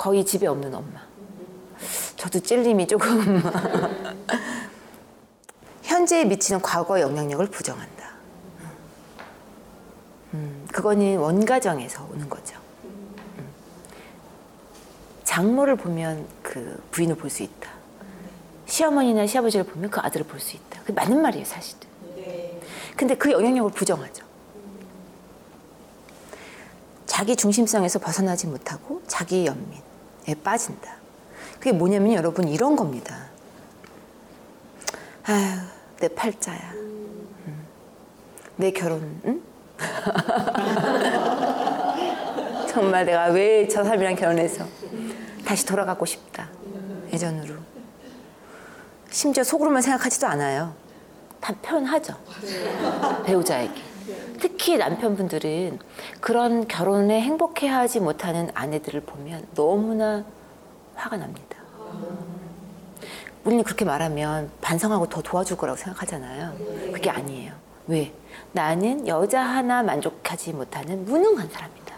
음, 0.00 0.02
거의 0.02 0.24
집에 0.24 0.46
없는 0.46 0.74
엄마. 0.74 1.00
저도 2.16 2.40
찔림이 2.40 2.86
조금. 2.86 3.42
현재에 5.82 6.24
미치는 6.24 6.62
과거 6.62 7.00
영향력을 7.00 7.44
부정한다. 7.46 8.10
음, 10.34 10.66
그거는 10.72 11.18
원가정에서 11.18 12.08
오는 12.12 12.28
거죠. 12.30 12.56
음. 12.84 13.48
장모를 15.24 15.76
보면 15.76 16.26
그 16.42 16.82
부인을 16.92 17.16
볼 17.16 17.28
수 17.28 17.42
있다. 17.42 17.68
시어머니나 18.66 19.26
시아버지를 19.26 19.66
보면 19.66 19.90
그 19.90 20.00
아들을 20.00 20.26
볼 20.26 20.40
수 20.40 20.56
있다. 20.56 20.80
그 20.84 20.92
맞는 20.92 21.20
말이에요, 21.20 21.44
사실은. 21.44 21.90
근데 22.96 23.14
그 23.16 23.30
영향력을 23.32 23.70
부정하죠. 23.72 24.24
자기 27.06 27.34
중심성에서 27.36 27.98
벗어나지 27.98 28.46
못하고 28.46 29.02
자기 29.06 29.44
연민에 29.46 29.89
빠진다. 30.42 30.94
그게 31.58 31.72
뭐냐면 31.72 32.14
여러분 32.14 32.48
이런 32.48 32.74
겁니다. 32.76 33.26
아휴, 35.26 35.58
내 36.00 36.08
팔자야. 36.08 36.72
음. 36.74 37.66
내 38.56 38.70
결혼, 38.72 39.20
응? 39.26 39.42
정말 42.68 43.04
내가 43.04 43.26
왜 43.26 43.66
저 43.68 43.82
사람이랑 43.84 44.16
결혼해서 44.16 44.64
다시 45.44 45.66
돌아가고 45.66 46.06
싶다. 46.06 46.48
예전으로. 47.12 47.54
심지어 49.10 49.42
속으로만 49.42 49.82
생각하지도 49.82 50.26
않아요. 50.28 50.72
다 51.40 51.52
표현하죠. 51.62 52.14
배우자에게. 53.24 53.82
특히 54.40 54.76
남편분들은 54.78 55.78
그런 56.20 56.66
결혼에 56.66 57.20
행복해하지 57.20 58.00
못하는 58.00 58.50
아내들을 58.54 59.02
보면 59.02 59.46
너무나 59.54 60.24
화가 60.94 61.16
납니다. 61.18 61.58
우리는 63.44 63.64
그렇게 63.64 63.84
말하면 63.84 64.50
반성하고 64.60 65.08
더 65.08 65.22
도와줄 65.22 65.56
거라고 65.56 65.76
생각하잖아요. 65.78 66.54
그게 66.92 67.10
아니에요. 67.10 67.52
왜? 67.86 68.12
나는 68.52 69.06
여자 69.06 69.42
하나 69.42 69.82
만족하지 69.82 70.52
못하는 70.52 71.04
무능한 71.04 71.48
사람이다. 71.48 71.96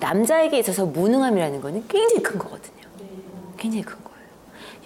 남자에게 0.00 0.58
있어서 0.58 0.86
무능함이라는 0.86 1.60
거는 1.60 1.86
굉장히 1.88 2.22
큰 2.22 2.38
거거든요. 2.38 2.86
굉장히 3.56 3.82
큰 3.84 3.96
거예요. 4.04 4.16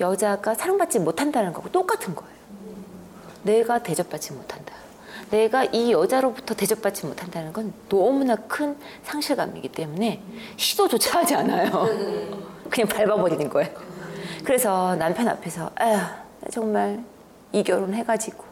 여자가 0.01 0.55
사랑받지 0.55 1.01
못한다는 1.01 1.53
거고 1.53 1.71
똑같은 1.71 2.14
거예요. 2.14 2.31
내가 3.43 3.83
대접받지 3.83 4.33
못한다. 4.33 4.75
내가 5.31 5.64
이 5.64 5.93
여자로부터 5.93 6.55
대접받지 6.55 7.07
못한다는 7.07 7.53
건 7.53 7.73
너무나 7.88 8.35
큰 8.37 8.77
상실감이기 9.05 9.69
때문에 9.71 10.21
시도조차 10.57 11.21
하지 11.21 11.35
않아요. 11.37 11.87
그냥 12.69 12.88
밟아버리는 12.88 13.49
거예요. 13.49 13.71
그래서 14.45 14.97
남편 14.97 15.29
앞에서 15.29 15.71
아휴 15.77 15.93
나 15.97 16.16
정말 16.51 17.03
이 17.53 17.62
결혼 17.62 17.95
해가지고 17.95 18.45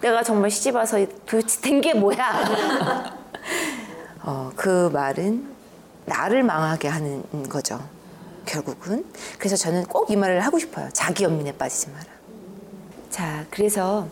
내가 0.00 0.22
정말 0.22 0.50
시집 0.50 0.74
와서 0.74 0.98
도대체 1.26 1.60
된 1.60 1.80
게 1.80 1.94
뭐야? 1.94 3.16
어, 4.22 4.50
그 4.56 4.88
말은 4.92 5.54
나를 6.06 6.42
망하게 6.42 6.88
하는 6.88 7.22
거죠. 7.48 7.80
결국은. 8.46 9.04
그래서 9.38 9.56
저는 9.56 9.84
꼭 9.86 10.10
이 10.10 10.16
말을 10.16 10.40
하고 10.40 10.58
싶어요. 10.58 10.88
자기 10.92 11.24
연민에 11.24 11.52
빠지지 11.52 11.90
마라. 11.90 12.04
자, 13.10 13.44
그래서 13.50 14.06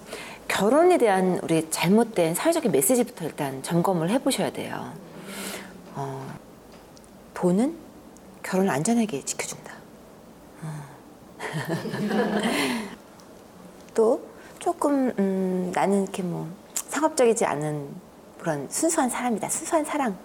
결혼에 0.48 0.98
대한 0.98 1.40
우리 1.42 1.68
잘못된 1.70 2.34
사회적인 2.34 2.70
메시지부터 2.70 3.24
일단 3.24 3.62
점검을 3.62 4.10
해보셔야 4.10 4.52
돼요. 4.52 4.92
어, 5.94 6.26
돈은 7.34 7.76
결혼을 8.42 8.70
안전하게 8.70 9.24
지켜준다. 9.24 9.72
어. 10.62 10.84
또 13.94 14.20
조금 14.58 15.12
음, 15.18 15.72
나는 15.74 16.02
이렇게 16.04 16.22
뭐 16.22 16.48
상업적이지 16.74 17.44
않은 17.44 17.88
그런 18.38 18.68
순수한 18.70 19.08
사람이다. 19.08 19.48
순수한 19.48 19.84
사랑. 19.84 20.16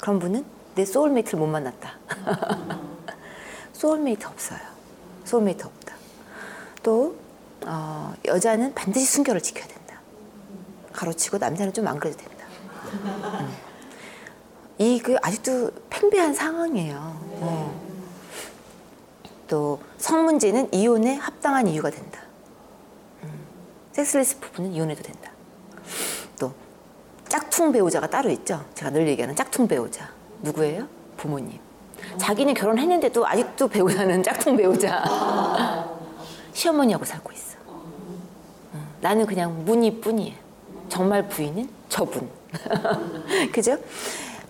그런 0.00 0.18
분은 0.18 0.44
내 0.74 0.84
soulmate를 0.84 1.38
못 1.38 1.46
만났다. 1.46 1.94
소울메이트 3.72 4.26
없어요. 4.26 4.60
소울메이트 5.24 5.64
없다. 5.64 5.94
또 6.82 7.16
어, 7.66 8.14
여자는 8.24 8.74
반드시 8.74 9.06
순결을 9.06 9.40
지켜야 9.42 9.66
된다. 9.66 10.00
가로치고 10.92 11.38
남자는 11.38 11.72
좀 11.72 11.86
안 11.88 11.98
그래도 11.98 12.16
된다. 12.18 12.46
음. 13.40 13.52
이그 14.78 15.16
아직도 15.22 15.70
팽배한 15.90 16.34
상황이에요. 16.34 16.96
어. 17.40 17.82
또 19.48 19.78
성 19.98 20.24
문제는 20.24 20.72
이혼에 20.74 21.14
합당한 21.14 21.68
이유가 21.68 21.88
된다. 21.90 22.20
음. 23.22 23.30
섹스레스 23.92 24.40
부부는 24.40 24.72
이혼해도 24.72 25.02
된다. 25.02 25.30
또 26.40 26.52
짝퉁 27.28 27.70
배우자가 27.70 28.08
따로 28.08 28.30
있죠. 28.30 28.64
제가 28.74 28.90
늘 28.90 29.06
얘기하는 29.08 29.36
짝퉁 29.36 29.68
배우자. 29.68 30.10
누구예요? 30.42 30.88
부모님. 31.16 31.60
자기는 32.18 32.52
결혼했는데도 32.54 33.24
아직도 33.26 33.68
배우자는 33.68 34.22
짝퉁 34.24 34.56
배우자. 34.56 35.04
시어머니하고 36.52 37.04
살고 37.04 37.30
있어. 37.32 37.51
어, 39.02 39.08
나는 39.08 39.26
그냥 39.26 39.64
무늬뿐이에요. 39.64 40.36
정말 40.88 41.28
부인은 41.28 41.68
저분. 41.88 42.30
그죠? 43.52 43.78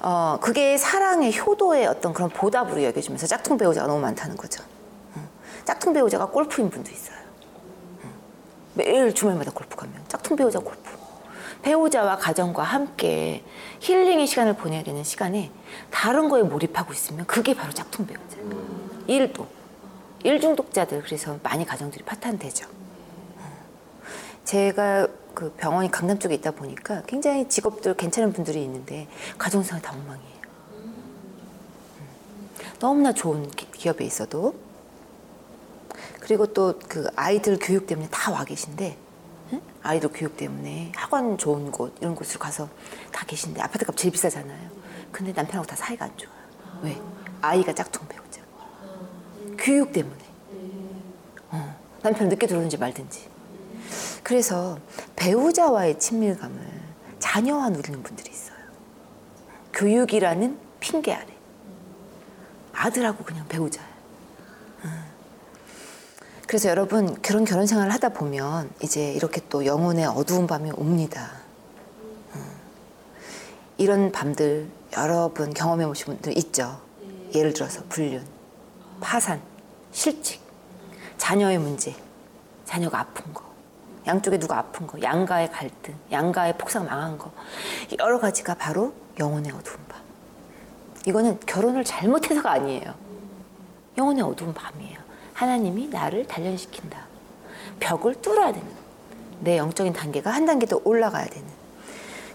어, 0.00 0.38
그게 0.40 0.76
사랑의 0.76 1.38
효도의 1.38 1.86
어떤 1.86 2.12
그런 2.12 2.28
보답으로 2.28 2.82
여겨지면서 2.82 3.26
짝퉁 3.26 3.56
배우자가 3.56 3.86
너무 3.86 4.00
많다는 4.00 4.36
거죠. 4.36 4.62
어, 5.14 5.20
짝퉁 5.64 5.92
배우자가 5.92 6.26
골프인 6.26 6.68
분도 6.70 6.90
있어요. 6.90 7.16
어, 8.02 8.08
매일 8.74 9.14
주말마다 9.14 9.52
골프 9.52 9.76
가면 9.76 9.94
짝퉁 10.08 10.36
배우자 10.36 10.58
골프. 10.58 10.90
배우자와 11.62 12.16
가정과 12.16 12.64
함께 12.64 13.44
힐링의 13.78 14.26
시간을 14.26 14.54
보내야 14.54 14.82
되는 14.82 15.04
시간에 15.04 15.52
다른 15.92 16.28
거에 16.28 16.42
몰입하고 16.42 16.92
있으면 16.92 17.24
그게 17.26 17.54
바로 17.54 17.72
짝퉁 17.72 18.06
배우자예요. 18.06 18.50
일도. 19.06 19.46
일 20.24 20.40
중독자들 20.40 21.02
그래서 21.02 21.38
많이 21.44 21.64
가정들이 21.64 22.04
파탄되죠. 22.04 22.81
제가 24.44 25.08
그 25.34 25.50
병원이 25.52 25.90
강남 25.90 26.18
쪽에 26.18 26.34
있다 26.34 26.50
보니까 26.50 27.02
굉장히 27.06 27.48
직업들 27.48 27.94
괜찮은 27.94 28.32
분들이 28.32 28.62
있는데 28.64 29.08
가정생활 29.38 29.80
다 29.80 29.92
엉망이에요. 29.92 30.32
너무나 32.78 33.12
좋은 33.12 33.48
기- 33.50 33.70
기업에 33.70 34.04
있어도 34.04 34.54
그리고 36.20 36.46
또 36.46 36.78
그 36.88 37.08
아이들 37.16 37.58
교육 37.60 37.86
때문에 37.86 38.08
다 38.10 38.32
와 38.32 38.44
계신데 38.44 38.96
응? 39.52 39.60
아이들 39.82 40.10
교육 40.12 40.36
때문에 40.36 40.92
학원 40.94 41.38
좋은 41.38 41.70
곳 41.70 41.94
이런 42.00 42.14
곳을 42.14 42.38
가서 42.38 42.68
다 43.12 43.24
계신데 43.26 43.60
아파트값 43.60 43.96
제일 43.96 44.12
비싸잖아요. 44.12 44.70
근데 45.10 45.32
남편하고 45.32 45.66
다 45.66 45.76
사이가 45.76 46.04
안 46.06 46.16
좋아요. 46.16 46.36
왜? 46.82 47.00
아이가 47.40 47.72
짝퉁 47.74 48.06
배우자. 48.08 48.40
교육 49.58 49.92
때문에. 49.92 50.18
어, 51.50 51.76
남편 52.02 52.28
늦게 52.28 52.46
들어오는지 52.46 52.76
말든지. 52.78 53.28
그래서 54.22 54.78
배우자와의 55.16 55.98
친밀감을 55.98 56.82
자녀와 57.18 57.70
누리는 57.70 58.02
분들이 58.02 58.30
있어요. 58.30 58.56
교육이라는 59.72 60.58
핑계 60.80 61.12
아래. 61.12 61.26
아들하고 62.72 63.24
그냥 63.24 63.46
배우자예요. 63.48 63.88
음. 64.84 65.04
그래서 66.46 66.68
여러분 66.68 67.20
결혼 67.22 67.44
결혼 67.44 67.66
생활을 67.66 67.92
하다 67.92 68.10
보면 68.10 68.70
이제 68.82 69.12
이렇게 69.12 69.40
또 69.48 69.64
영혼의 69.64 70.06
어두운 70.06 70.46
밤이 70.46 70.72
옵니다. 70.72 71.30
음. 72.34 72.44
이런 73.78 74.12
밤들 74.12 74.68
여러분 74.96 75.54
경험해 75.54 75.86
보신 75.86 76.06
분들 76.06 76.36
있죠. 76.38 76.80
예를 77.34 77.54
들어서 77.54 77.82
불륜, 77.88 78.24
파산, 79.00 79.40
실직, 79.90 80.40
자녀의 81.16 81.58
문제, 81.58 81.94
자녀가 82.64 83.00
아픈 83.00 83.32
거, 83.32 83.42
양쪽에 84.06 84.38
누가 84.38 84.58
아픈 84.58 84.86
거, 84.86 85.00
양가의 85.00 85.50
갈등, 85.50 85.94
양가의 86.10 86.58
폭삭 86.58 86.84
망한 86.84 87.18
거 87.18 87.32
여러 87.98 88.18
가지가 88.18 88.54
바로 88.54 88.94
영혼의 89.18 89.52
어두운 89.52 89.78
밤. 89.88 90.00
이거는 91.06 91.38
결혼을 91.46 91.84
잘못해서가 91.84 92.50
아니에요. 92.52 92.94
영혼의 93.98 94.22
어두운 94.24 94.54
밤이에요. 94.54 94.98
하나님이 95.34 95.88
나를 95.88 96.26
단련시킨다. 96.26 97.06
벽을 97.80 98.14
뚫어야 98.20 98.52
되는 98.52 98.66
내 99.40 99.58
영적인 99.58 99.92
단계가 99.92 100.30
한 100.30 100.46
단계 100.46 100.66
더 100.66 100.80
올라가야 100.84 101.26
되는 101.26 101.48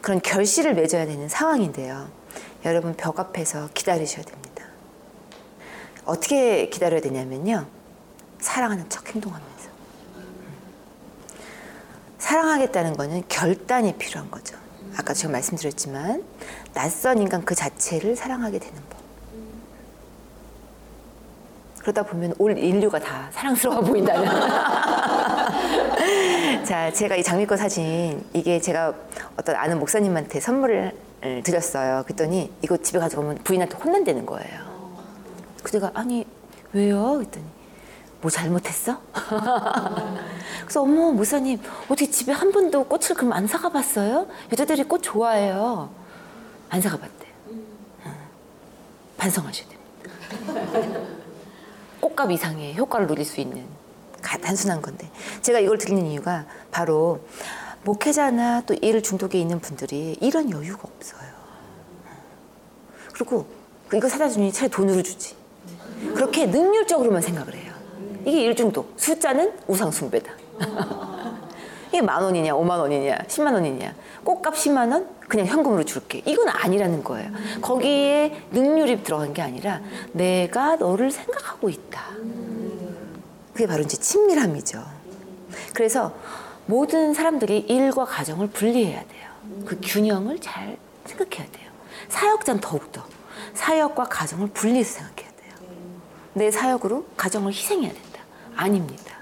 그런 0.02 0.22
결실을 0.22 0.74
맺어야 0.74 1.06
되는 1.06 1.28
상황인데요. 1.30 2.10
여러분 2.66 2.96
벽 2.96 3.20
앞에서 3.20 3.70
기다리셔야 3.74 4.24
됩니다. 4.24 4.66
어떻게 6.06 6.70
기다려야 6.70 7.02
되냐면요. 7.02 7.66
사랑하는 8.40 8.90
척 8.90 9.14
행동하면서. 9.14 9.57
사랑하겠다는 12.20 12.98
거는 12.98 13.24
결단이 13.28 13.96
필요한 13.98 14.30
거죠. 14.32 14.56
아까 14.98 15.14
제가 15.14 15.32
말씀드렸지만 15.32 16.24
낯선 16.74 17.20
인간 17.20 17.44
그 17.46 17.54
자체를 17.54 18.16
사랑하게 18.16 18.60
되는 18.60 18.76
법. 18.90 18.98
그러다 21.82 22.04
보면 22.04 22.34
올 22.38 22.58
인류가 22.58 23.00
다 23.00 23.30
사랑스러워 23.32 23.82
보인다는. 23.82 24.28
자, 26.66 26.92
제가 26.92 27.16
이 27.16 27.24
장미꽃 27.24 27.60
사진 27.60 28.26
이게 28.34 28.60
제가 28.60 28.94
어떤 29.38 29.56
아는 29.56 29.80
목사님한테 29.80 30.40
선물을 30.40 30.92
드렸어요. 31.44 32.04
그랬더니 32.04 32.52
이거 32.62 32.78
집에 32.78 33.00
가져가면 33.00 33.40
부인한테 33.44 33.78
혼난다는 33.78 34.26
거예요. 34.26 34.68
그제가 35.64 35.92
아니 35.94 36.26
왜요? 36.74 37.14
그랬더니 37.18 37.46
뭐 38.22 38.32
잘못했어? 38.32 39.00
그래서 40.62 40.82
어머 40.82 41.12
목사님 41.12 41.60
어떻게 41.86 42.10
집에 42.10 42.32
한 42.32 42.52
번도 42.52 42.86
꽃을 42.86 43.16
그럼 43.16 43.34
안 43.34 43.48
사가 43.48 43.70
봤어요? 43.70 44.28
여자들이 44.52 44.84
꽃 44.84 45.02
좋아해요. 45.04 45.90
안 46.70 46.82
사가 46.82 46.98
봤대요. 46.98 47.32
어. 48.06 48.16
반성하셔야 49.18 49.68
됩니다. 49.70 51.00
꽃값 52.02 52.32
이상의 52.32 52.76
효과를 52.76 53.08
누릴 53.08 53.24
수 53.26 53.40
있는 53.40 53.66
가- 54.22 54.38
단순한 54.38 54.82
건데 54.82 55.10
제가 55.42 55.60
이걸 55.60 55.78
드리는 55.78 56.06
이유가 56.08 56.46
바로 56.72 57.22
목회자나 57.84 58.62
또 58.66 58.74
일 58.82 59.02
중독에 59.02 59.40
있는 59.40 59.60
분들이 59.60 60.18
이런 60.20 60.50
여유가 60.52 60.82
없어요. 60.84 61.28
그리고 63.14 63.48
이거 63.94 64.10
사다 64.10 64.28
주니 64.30 64.52
차라리 64.52 64.72
돈으로 64.72 65.02
주지. 65.02 65.36
그렇게 66.14 66.46
능률적으로만 66.46 67.22
생각을 67.22 67.56
해요. 67.56 67.67
이게 68.28 68.42
일중독. 68.42 68.94
숫자는 68.98 69.54
우상숭배다. 69.68 70.34
이게 71.88 72.02
만 72.02 72.22
원이냐, 72.22 72.54
오만 72.56 72.78
원이냐, 72.78 73.20
십만 73.30 73.54
원이냐. 73.54 73.96
꽃값 74.26 74.54
10만 74.54 74.92
원? 74.92 75.08
그냥 75.30 75.46
현금으로 75.46 75.86
줄게. 75.86 76.22
이건 76.26 76.50
아니라는 76.50 77.06
거예요. 77.06 77.32
거기에 77.62 78.44
능률이 78.52 79.02
들어간 79.04 79.34
게 79.34 79.42
아니라 79.42 79.80
내가 80.12 80.76
너를 80.76 81.10
생각하고 81.10 81.70
있다. 81.70 82.02
그게 83.54 83.66
바로 83.66 83.82
이제 83.82 83.96
친밀함이죠. 83.96 84.84
그래서 85.74 86.14
모든 86.66 87.14
사람들이 87.14 87.60
일과 87.60 88.04
가정을 88.04 88.48
분리해야 88.50 89.00
돼요. 89.00 89.30
그 89.66 89.80
균형을 89.82 90.40
잘 90.42 90.78
생각해야 91.06 91.50
돼요. 91.50 91.72
사역자는 92.10 92.60
더욱더 92.60 93.06
사역과 93.54 94.04
가정을 94.10 94.50
분리해서 94.50 94.96
생각해야 95.00 95.32
돼요. 95.32 95.54
내 96.34 96.52
사역으로 96.52 97.06
가정을 97.16 97.54
희생해야 97.54 97.94
된다. 97.94 98.07
아닙니다. 98.58 99.18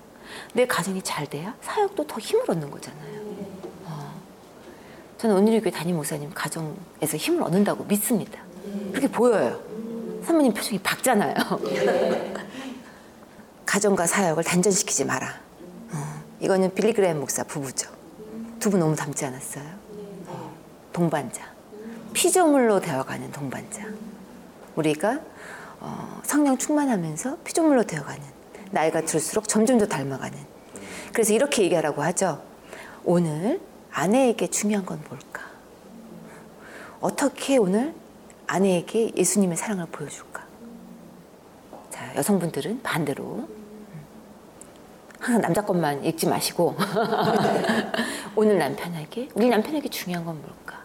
내 0.54 0.66
가정이 0.66 1.02
잘 1.02 1.28
돼야 1.28 1.54
사역도 1.62 2.08
더 2.08 2.20
힘을 2.20 2.50
얻는 2.50 2.72
거잖아요. 2.72 3.26
저는 5.18 5.36
온누리교회 5.38 5.72
담임 5.72 5.96
목사님 5.96 6.32
가정에서 6.34 7.18
힘을 7.18 7.44
얻는다고 7.44 7.84
믿습니다. 7.86 8.40
그렇게 8.92 9.08
보여요. 9.08 9.60
사모님 10.26 10.54
표정이 10.54 10.80
밝잖아요. 10.80 11.34
가정과 13.66 14.08
사역을 14.08 14.44
단전시키지 14.44 15.06
마라. 15.06 15.34
어, 15.92 16.24
이거는 16.40 16.74
빌리그레임 16.76 17.20
목사 17.20 17.44
부부죠. 17.44 17.90
두 18.60 18.70
분 18.70 18.80
너무 18.80 18.96
닮지 18.96 19.26
않았어요? 19.26 19.64
어, 20.28 20.52
동반자. 20.92 21.44
피조물로 22.14 22.80
되어가는 22.82 23.32
동반자. 23.32 23.84
우리가 24.76 25.20
어, 25.80 26.22
성령 26.24 26.58
충만하면서 26.58 27.38
피조물로 27.44 27.84
되어가는 27.84 28.22
나이가 28.76 29.00
들수록 29.02 29.48
점점 29.48 29.78
더 29.78 29.88
닮아가는. 29.88 30.38
그래서 31.14 31.34
이렇게 31.34 31.64
얘기하라고 31.64 32.04
하죠. 32.04 32.44
오늘 33.06 33.62
아내에게 33.90 34.48
중요한 34.48 34.86
건 34.86 35.02
뭘까? 35.08 35.44
어떻게 37.00 37.56
오늘 37.56 37.96
아내에게 38.48 39.14
예수님의 39.16 39.56
사랑을 39.56 39.86
보여줄까? 39.86 40.44
자, 41.90 42.16
여성분들은 42.18 42.82
반대로 42.84 43.48
항상 45.20 45.42
남자 45.42 45.62
것만 45.62 46.04
읽지 46.04 46.28
마시고 46.28 46.76
오늘 48.36 48.58
남편에게 48.60 49.30
우리 49.36 49.48
남편에게 49.48 49.88
중요한 49.88 50.26
건 50.26 50.42
뭘까? 50.42 50.82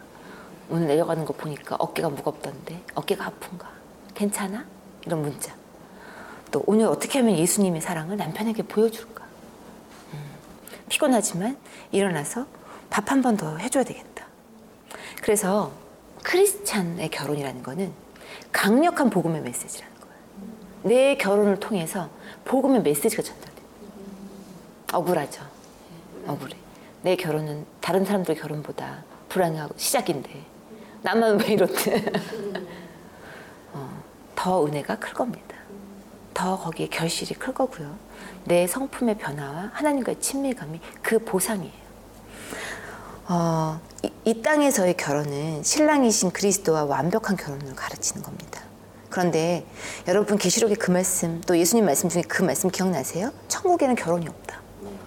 오늘 0.69 0.87
내려가는 0.87 1.25
거 1.25 1.33
보니까 1.33 1.75
어깨가 1.77 2.07
무겁던데 2.07 2.81
어깨가 2.95 3.25
아픈가? 3.25 3.69
괜찮아? 4.15 4.65
이런 5.05 5.21
문자. 5.21 5.60
또 6.51 6.63
오늘 6.67 6.85
어떻게 6.85 7.19
하면 7.19 7.37
예수님의 7.37 7.81
사랑을 7.81 8.17
남편에게 8.17 8.63
보여줄까? 8.63 9.23
음, 10.13 10.19
피곤하지만 10.89 11.57
일어나서 11.91 12.45
밥 12.89 13.09
한 13.11 13.21
번 13.21 13.37
더 13.37 13.57
해줘야 13.57 13.83
되겠다. 13.83 14.25
그래서 15.21 15.71
크리스찬의 16.23 17.09
결혼이라는 17.09 17.63
거는 17.63 17.91
강력한 18.51 19.09
복음의 19.09 19.41
메시지라는 19.41 19.95
거예요. 19.99 20.15
내 20.83 21.15
결혼을 21.15 21.59
통해서 21.59 22.09
복음의 22.45 22.81
메시지가 22.81 23.23
전달돼. 23.23 23.61
억울하죠. 24.93 25.41
억울해. 26.27 26.55
내 27.01 27.15
결혼은 27.15 27.65
다른 27.79 28.03
사람들 28.05 28.35
결혼보다 28.35 29.03
불안하고 29.29 29.73
시작인데 29.77 30.29
나만 31.01 31.39
왜 31.39 31.47
이렇대. 31.53 32.03
어, 33.73 34.03
더 34.35 34.65
은혜가 34.65 34.97
클 34.99 35.13
겁니다. 35.13 35.50
더 36.41 36.57
거기에 36.57 36.87
결실이 36.87 37.35
클 37.35 37.53
거고요. 37.53 37.95
내 38.45 38.65
성품의 38.65 39.19
변화와 39.19 39.69
하나님과의 39.73 40.19
친밀감이 40.19 40.79
그 41.03 41.19
보상이에요. 41.19 41.71
어, 43.27 43.79
이, 44.01 44.11
이 44.25 44.41
땅에서의 44.41 44.97
결혼은 44.97 45.61
신랑이신 45.61 46.31
그리스도와 46.31 46.85
완벽한 46.85 47.37
결혼을 47.37 47.75
가르치는 47.75 48.23
겁니다. 48.23 48.59
그런데 49.11 49.67
여러분 50.07 50.39
계시록의 50.39 50.77
그 50.77 50.89
말씀 50.89 51.41
또 51.41 51.55
예수님 51.55 51.85
말씀 51.85 52.09
중에 52.09 52.23
그 52.23 52.41
말씀 52.41 52.71
기억나세요? 52.71 53.31
천국에는 53.47 53.93
결혼이 53.93 54.27
없다. 54.27 54.59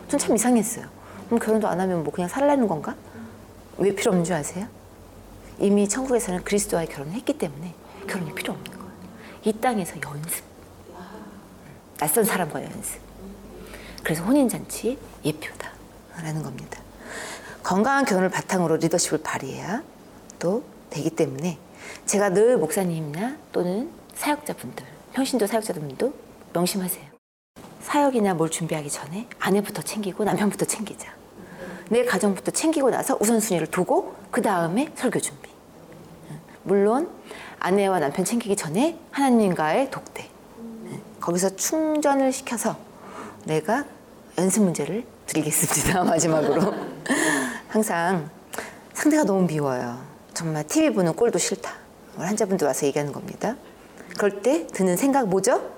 전 0.07 0.21
참 0.21 0.37
이상했어요. 0.37 0.87
그럼 1.27 1.41
결혼도 1.41 1.67
안 1.67 1.81
하면 1.81 2.05
뭐 2.05 2.13
그냥 2.13 2.29
살라는 2.29 2.69
건가? 2.69 2.95
왜 3.79 3.93
필요 3.93 4.11
없는 4.13 4.25
줄 4.25 4.37
아세요? 4.37 4.69
이미 5.59 5.89
천국에서는 5.89 6.45
그리스도와의 6.45 6.87
결혼을 6.89 7.13
했기 7.15 7.37
때문에 7.37 7.75
결혼이 8.07 8.33
필요 8.35 8.53
없는 8.53 8.71
거예요. 8.71 8.93
이 9.43 9.53
땅에서 9.55 9.97
연습. 10.01 10.54
낯선 11.99 12.25
사람과 12.25 12.63
연습. 12.63 13.01
그래서 14.03 14.23
혼인잔치 14.25 14.99
예표다 15.25 15.71
라는 16.17 16.43
겁니다. 16.43 16.81
건강한 17.63 18.05
결혼을 18.05 18.29
바탕으로 18.29 18.77
리더십을 18.77 19.23
발휘해야 19.23 19.83
또 20.39 20.65
되기 20.91 21.11
때문에 21.11 21.59
제가 22.07 22.31
늘 22.31 22.59
목사님이나 22.59 23.37
또는 23.53 23.91
사역자분들, 24.15 24.85
평신도 25.15 25.47
사역자분들도 25.47 26.15
명심하세요. 26.53 27.05
사역이나 27.83 28.35
뭘 28.35 28.51
준비하기 28.51 28.91
전에 28.91 29.29
아내부터 29.39 29.83
챙기고 29.83 30.25
남편부터 30.25 30.67
챙기자. 30.67 31.15
내 31.89 32.05
가정부터 32.05 32.51
챙기고 32.51 32.91
나서 32.91 33.17
우선순위를 33.21 33.69
두고 33.69 34.15
그 34.31 34.43
다음에 34.43 34.91
설교 34.95 35.21
준비. 35.21 35.51
물론 36.63 37.11
아내와 37.61 38.01
남편 38.01 38.25
챙기기 38.25 38.57
전에 38.57 38.99
하나님과의 39.11 39.91
독대. 39.91 40.34
거기서 41.25 41.57
충전을 41.57 42.33
시켜서 42.33 42.77
내가 43.47 43.87
연습 44.37 44.63
문제를 44.63 45.07
드리겠습니다. 45.25 46.05
마지막으로. 46.05 46.75
항상 47.69 48.29
상대가 48.93 49.25
너무 49.25 49.47
미워요. 49.47 50.05
정말 50.35 50.67
TV 50.67 50.91
보는 50.91 51.15
꼴도 51.15 51.39
싫다. 51.39 51.73
환자분들 52.17 52.67
와서 52.67 52.87
얘기하는 52.87 53.11
겁니다. 53.11 53.57
그럴 54.19 54.43
때 54.43 54.67
드는 54.67 54.99
생각 54.99 55.27
뭐죠? 55.29 55.73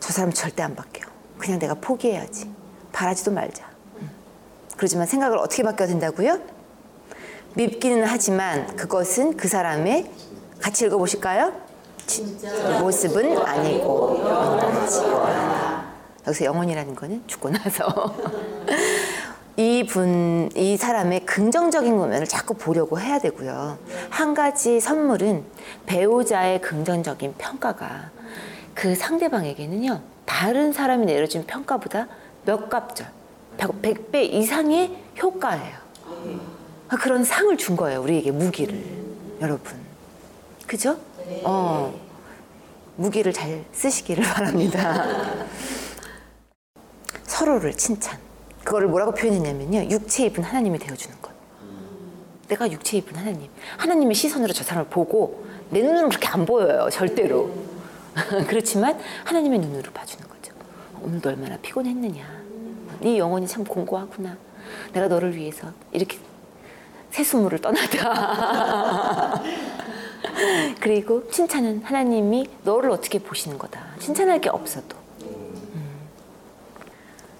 저 0.00 0.12
사람 0.12 0.30
절대 0.30 0.62
안 0.62 0.76
바뀌어. 0.76 1.06
그냥 1.38 1.58
내가 1.58 1.72
포기해야지. 1.72 2.50
바라지도 2.92 3.30
말자. 3.32 3.66
음. 4.00 4.10
그러지만 4.76 5.06
생각을 5.06 5.38
어떻게 5.38 5.62
바뀌어야 5.62 5.88
된다고요? 5.88 6.40
밉기는 7.54 8.04
하지만 8.04 8.76
그것은 8.76 9.38
그 9.38 9.48
사람의 9.48 10.10
같이 10.60 10.84
읽어보실까요? 10.84 11.65
모습은 12.80 13.38
아니고 13.38 14.20
영원하지 14.24 15.00
여기서 16.26 16.44
영원이라는 16.44 16.94
거는 16.94 17.22
죽고 17.26 17.50
나서 17.50 18.14
이 19.58 19.84
분 19.84 20.50
이 20.54 20.76
사람의 20.76 21.24
긍정적인 21.26 21.96
면을 21.96 22.26
자꾸 22.26 22.54
보려고 22.54 23.00
해야 23.00 23.18
되고요. 23.18 23.78
한 24.10 24.34
가지 24.34 24.80
선물은 24.80 25.44
배우자의 25.86 26.60
긍정적인 26.60 27.34
평가가 27.38 28.10
그 28.74 28.94
상대방에게는요 28.94 30.00
다른 30.26 30.72
사람이 30.72 31.06
내려준 31.06 31.46
평가보다 31.46 32.08
몇 32.44 32.68
값절, 32.68 33.06
100배 33.58 34.16
이상의 34.32 34.96
효과예요. 35.22 35.74
그런 37.00 37.24
상을 37.24 37.56
준 37.56 37.76
거예요 37.76 38.00
우리에게 38.02 38.30
무기를 38.30 38.82
여러분, 39.40 39.74
그죠? 40.66 40.96
어 41.44 41.94
무기를 42.96 43.32
잘 43.32 43.64
쓰시기를 43.72 44.24
바랍니다. 44.32 45.04
서로를 47.24 47.74
칭찬. 47.74 48.18
그거를 48.64 48.88
뭐라고 48.88 49.12
표현했냐면요. 49.12 49.90
육체 49.90 50.26
입은 50.26 50.42
하나님이 50.42 50.78
되어주는 50.78 51.20
것. 51.22 51.30
내가 52.48 52.70
육체 52.70 52.96
입은 52.98 53.14
하나님. 53.16 53.50
하나님의 53.76 54.14
시선으로 54.14 54.52
저 54.52 54.64
사람을 54.64 54.88
보고 54.88 55.46
내 55.70 55.80
눈으로는 55.80 56.08
그렇게 56.08 56.28
안 56.28 56.46
보여요. 56.46 56.88
절대로. 56.90 57.50
그렇지만 58.48 58.98
하나님의 59.24 59.58
눈으로 59.58 59.92
봐주는 59.92 60.26
거죠. 60.28 60.52
오늘도 61.02 61.28
얼마나 61.28 61.56
피곤했느냐. 61.58 62.24
네 63.00 63.18
영혼이 63.18 63.46
참 63.46 63.64
공고하구나. 63.64 64.36
내가 64.92 65.06
너를 65.08 65.36
위해서 65.36 65.70
이렇게 65.92 66.18
새수물을 67.16 67.60
떠나다. 67.60 69.40
그리고 70.80 71.26
칭찬은 71.30 71.82
하나님이 71.82 72.46
너를 72.62 72.90
어떻게 72.90 73.18
보시는 73.18 73.56
거다. 73.56 73.80
칭찬할 74.00 74.42
게 74.42 74.50
없어도. 74.50 74.98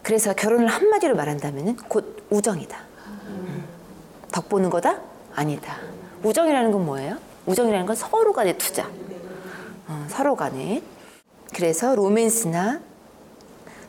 그래서 0.02 0.32
결혼을 0.32 0.68
한마디로 0.68 1.14
말한다면 1.14 1.76
곧 1.88 2.24
우정이다. 2.30 2.78
덕 4.32 4.48
보는 4.48 4.70
거다? 4.70 5.00
아니다. 5.34 5.76
우정이라는 6.22 6.72
건 6.72 6.86
뭐예요? 6.86 7.18
우정이라는 7.44 7.84
건 7.84 7.96
서로 7.96 8.32
간의 8.32 8.56
투자. 8.56 8.88
어, 9.88 10.06
서로 10.08 10.36
간에. 10.36 10.82
그래서 11.54 11.94
로맨스나 11.94 12.80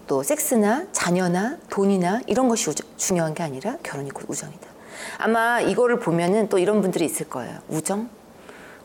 또 0.08 0.22
섹스나 0.22 0.88
자녀나 0.92 1.58
돈이나 1.70 2.22
이런 2.28 2.50
것이 2.50 2.70
우정, 2.70 2.86
중요한 2.98 3.34
게 3.34 3.44
아니라 3.44 3.78
결혼이 3.84 4.10
곧 4.10 4.26
우정이다. 4.30 4.77
아마 5.18 5.62
이거를 5.62 6.00
보면은 6.00 6.50
또 6.50 6.58
이런 6.58 6.82
분들이 6.82 7.06
있을 7.06 7.30
거예요. 7.30 7.60
우정? 7.68 8.10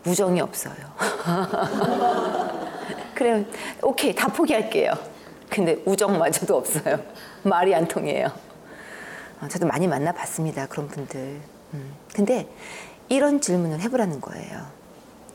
우정이 0.07 0.41
없어요. 0.41 0.75
그래, 3.15 3.47
오케이, 3.83 4.15
다 4.15 4.29
포기할게요. 4.29 4.93
근데 5.49 5.83
우정마저도 5.85 6.57
없어요. 6.57 6.99
말이 7.43 7.75
안 7.75 7.87
통해요. 7.87 8.29
어, 9.41 9.49
저도 9.49 9.67
많이 9.67 9.87
만나봤습니다. 9.87 10.67
그런 10.67 10.89
분들. 10.89 11.41
음. 11.75 11.95
근데 12.15 12.49
이런 13.09 13.41
질문을 13.41 13.81
해보라는 13.81 14.21
거예요. 14.21 14.67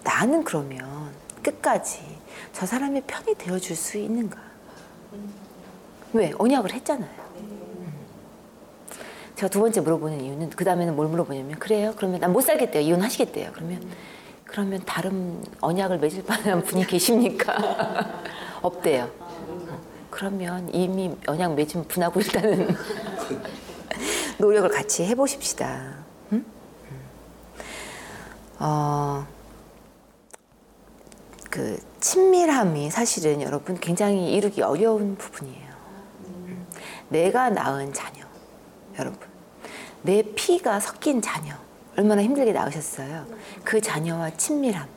나는 0.04 0.44
그러면 0.44 1.12
끝까지 1.44 2.00
저 2.54 2.66
사람의 2.66 3.04
편이 3.06 3.36
되어줄 3.36 3.76
수 3.76 3.98
있는가? 3.98 4.40
왜? 6.14 6.32
언약을 6.38 6.74
했잖아요. 6.74 7.27
음. 9.38 9.40
제가 9.40 9.50
두 9.50 9.60
번째 9.60 9.82
물어보는 9.82 10.22
이유는 10.22 10.50
그 10.52 10.66
다음에는 10.66 10.96
뭘 10.96 11.08
물어보냐면 11.08 11.60
그래요? 11.60 11.94
그러면 11.96 12.20
난 12.20 12.32
못 12.32 12.42
살겠대요. 12.42 12.82
이혼하시겠대요. 12.82 13.52
그러면 13.54 13.88
그러면 14.46 14.82
다른 14.86 15.44
언약을 15.62 16.00
맺을 16.00 16.24
만한 16.28 16.64
분이 16.64 16.88
계십니까? 16.88 18.24
없대요. 18.62 19.10
그러면 20.10 20.74
이미 20.74 21.16
언약 21.28 21.54
맺은 21.54 21.88
분하고 21.88 22.20
일단은 22.22 22.76
노력을 24.40 24.68
같이 24.70 25.04
해보십시다. 25.06 25.98
응? 26.34 26.46
어, 28.60 29.28
그 31.52 31.80
친밀함이 32.00 32.90
사실은 32.90 33.42
여러분 33.42 33.80
굉장히 33.80 34.34
이루기 34.34 34.62
어려운 34.64 35.16
부분이에요. 35.18 35.68
음. 36.26 36.68
내가 37.10 37.50
낳은 37.50 37.94
자녀, 37.94 38.24
여러분. 38.98 39.27
내 40.08 40.24
피가 40.24 40.80
섞인 40.80 41.22
자녀. 41.22 41.54
얼마나 41.98 42.24
힘들게 42.24 42.54
낳으셨어요. 42.54 43.28
그 43.66 43.82
자녀와 43.82 44.38
친밀함. 44.38 44.88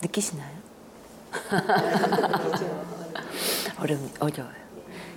느끼시나요? 0.00 0.58
어려, 3.80 3.96
어려워요. 4.20 4.54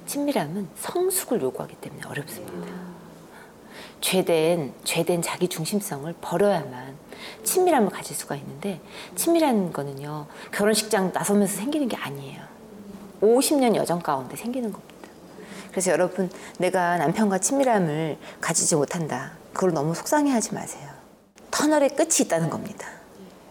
친밀함은 0.07 0.69
성숙을 0.75 1.39
요구하기 1.39 1.75
때문에 1.75 2.01
어렵습니다. 2.07 2.67
죄된, 4.01 4.73
죄된 4.83 5.21
자기 5.21 5.49
중심성을 5.49 6.11
버려야만 6.19 6.95
친밀함을 7.43 7.91
가질 7.91 8.15
수가 8.15 8.35
있는데, 8.37 8.81
친밀한 9.15 9.71
거는요, 9.71 10.25
결혼식장 10.51 11.11
나서면서 11.13 11.57
생기는 11.57 11.87
게 11.87 11.95
아니에요. 11.95 12.41
50년 13.21 13.75
여정 13.75 13.99
가운데 13.99 14.35
생기는 14.35 14.71
겁니다. 14.71 14.94
그래서 15.75 15.91
여러분, 15.91 16.29
내가 16.57 16.95
남편과 16.95 17.39
친밀함을 17.39 18.17
가지지 18.39 18.77
못한다. 18.77 19.33
그걸 19.51 19.73
너무 19.73 19.93
속상해 19.93 20.31
하지 20.31 20.53
마세요. 20.53 20.89
터널의 21.51 21.97
끝이 21.97 22.21
있다는 22.21 22.49
겁니다. 22.49 22.87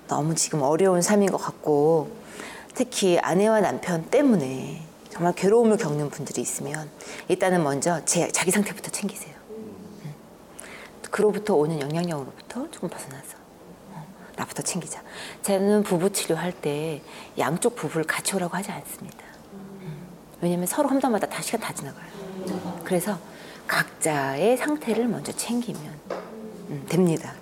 너무 0.08 0.34
지금 0.34 0.62
어려운 0.62 1.02
삶인 1.02 1.30
것 1.30 1.36
같고, 1.36 2.10
특히 2.74 3.18
아내와 3.18 3.60
남편 3.60 4.06
때문에 4.08 4.80
정말 5.10 5.34
괴로움을 5.34 5.76
겪는 5.76 6.08
분들이 6.08 6.40
있으면 6.40 6.88
일단은 7.28 7.62
먼저 7.62 8.02
제, 8.06 8.28
자기 8.28 8.50
상태부터 8.50 8.90
챙기세요. 8.90 9.34
음. 9.50 10.14
그로부터 11.10 11.54
오는 11.56 11.78
영향력으로부터 11.78 12.70
조금 12.70 12.88
벗어나서 12.88 13.36
어, 13.92 14.06
나부터 14.36 14.62
챙기자. 14.62 15.02
저는 15.42 15.82
부부 15.82 16.10
치료할 16.10 16.52
때 16.52 17.02
양쪽 17.36 17.76
부부를 17.76 18.06
같이 18.06 18.34
오라고 18.34 18.56
하지 18.56 18.70
않습니다. 18.72 19.23
음. 20.44 20.46
왜냐면 20.46 20.66
서로 20.66 20.88
험담마다 20.90 21.26
다 21.26 21.40
시간 21.40 21.60
다 21.60 21.72
지나가요. 21.72 22.04
그래서 22.84 23.18
각자의 23.66 24.58
상태를 24.58 25.08
먼저 25.08 25.32
챙기면 25.32 25.82
음, 26.68 26.84
됩니다. 26.88 27.32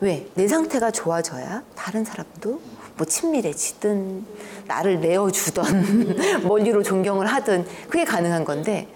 왜? 0.00 0.26
내 0.34 0.48
상태가 0.48 0.90
좋아져야 0.90 1.62
다른 1.76 2.04
사람도 2.04 2.60
뭐 2.96 3.06
친밀해지든 3.06 4.26
나를 4.66 5.00
내어주던 5.00 6.42
멀리로 6.48 6.82
존경을 6.82 7.26
하든 7.26 7.66
그게 7.88 8.04
가능한 8.04 8.44
건데 8.44 8.88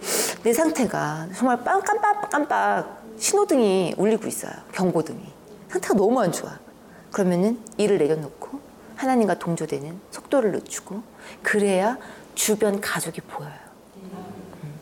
내 0.43 0.53
상태가 0.53 1.29
정말 1.37 1.63
깜빡깜빡 1.63 3.05
신호등이 3.19 3.95
울리고 3.97 4.27
있어요. 4.27 4.53
경고등이. 4.73 5.33
상태가 5.69 5.95
너무 5.95 6.21
안 6.21 6.33
좋아. 6.33 6.59
그러면은 7.13 7.61
일을 7.77 7.99
내려놓고 7.99 8.59
하나님과 8.97 9.39
동조되는 9.39 10.01
속도를 10.11 10.53
늦추고 10.53 11.03
그래야 11.43 11.97
주변 12.35 12.81
가족이 12.81 13.21
보여요. 13.23 13.53
음. 13.97 14.75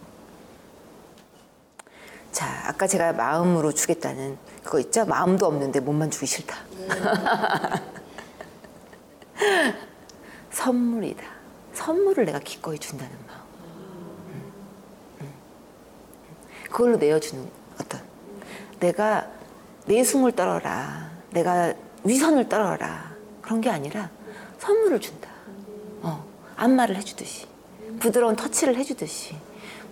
자, 2.33 2.47
아까 2.67 2.87
제가 2.87 3.13
마음으로 3.13 3.73
주겠다는 3.73 4.39
그거 4.65 4.79
있죠? 4.81 5.05
마음도 5.05 5.47
없는데 5.47 5.81
몸만 5.81 6.11
주기 6.11 6.27
싫다. 6.27 6.57
선물이다. 10.51 11.25
선물을 11.75 12.25
내가 12.27 12.39
기꺼이 12.39 12.79
준다는 12.79 13.13
마음. 13.27 13.41
음, 14.29 14.53
음. 15.23 15.33
그걸로 16.71 16.97
내어주는 16.97 17.51
어떤 17.81 18.01
내가 18.81 19.29
내숭을 19.87 20.33
떨어라. 20.33 21.11
내가 21.31 21.75
위선을 22.05 22.49
떨어라. 22.49 23.13
그런 23.41 23.61
게 23.61 23.71
아니라 23.71 24.11
선물을 24.59 25.01
준다. 25.01 25.32
어, 26.63 26.65
안마를 26.65 26.97
해주듯이 26.97 27.47
부드러운 27.99 28.37
터치를 28.37 28.77
해주듯이 28.77 29.37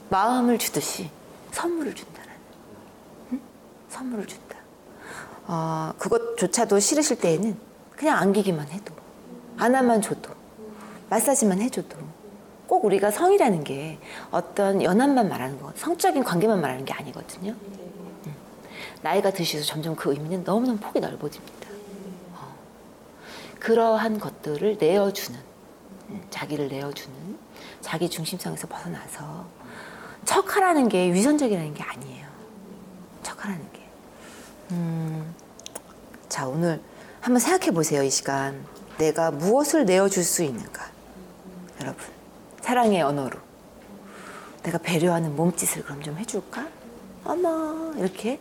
마음을 0.09 0.59
주듯이 0.59 1.11
선물을 1.51 1.95
준다라는 1.95 2.35
응? 3.33 3.41
선물을 3.89 4.27
준다. 4.27 4.57
어, 5.47 5.93
그것조차도 5.99 6.79
싫으실 6.79 7.19
때에는 7.19 7.57
그냥 7.97 8.19
안기기만 8.19 8.69
해도 8.69 8.95
안아만 9.59 10.01
줘도 10.01 10.31
마사지만 11.11 11.61
해줘도 11.61 11.97
꼭 12.67 12.85
우리가 12.85 13.11
성이라는 13.11 13.65
게 13.65 13.99
어떤 14.31 14.81
연한만 14.81 15.29
말하는 15.29 15.61
거, 15.61 15.73
성적인 15.75 16.23
관계만 16.23 16.61
말하는 16.61 16.85
게 16.85 16.93
아니거든요. 16.93 17.51
음. 17.51 18.35
나이가 19.03 19.33
드시서 19.33 19.65
점점 19.65 19.97
그 19.97 20.13
의미는 20.13 20.45
너무너무 20.45 20.79
폭이 20.79 21.01
넓어집니다. 21.01 21.69
어. 22.37 22.55
그러한 23.59 24.21
것들을 24.21 24.77
내어주는, 24.79 25.37
음, 25.41 25.50
자기를 26.31 26.69
내어주는, 26.69 27.39
자기 27.81 28.09
중심성에서 28.09 28.67
벗어나서 28.69 29.47
척하라는 30.25 30.89
게 30.89 31.13
위선적이라는 31.13 31.75
게 31.75 31.83
아니에요. 31.83 32.27
척하라는 33.23 33.73
게. 33.73 33.81
음, 34.73 35.35
자, 36.29 36.47
오늘 36.47 36.83
한번 37.21 37.41
생각해 37.41 37.73
보세요, 37.73 38.03
이 38.03 38.11
시간. 38.11 38.65
내가 38.99 39.31
무엇을 39.31 39.85
내어줄 39.87 40.25
수 40.25 40.43
있는가? 40.43 40.91
여러분, 41.81 42.05
사랑의 42.61 43.03
언어로. 43.03 43.39
내가 44.63 44.79
배려하는 44.79 45.35
몸짓을 45.37 45.85
그럼 45.85 46.03
좀 46.03 46.19
해줄까? 46.19 46.69
어머, 47.25 47.95
이렇게. 47.97 48.41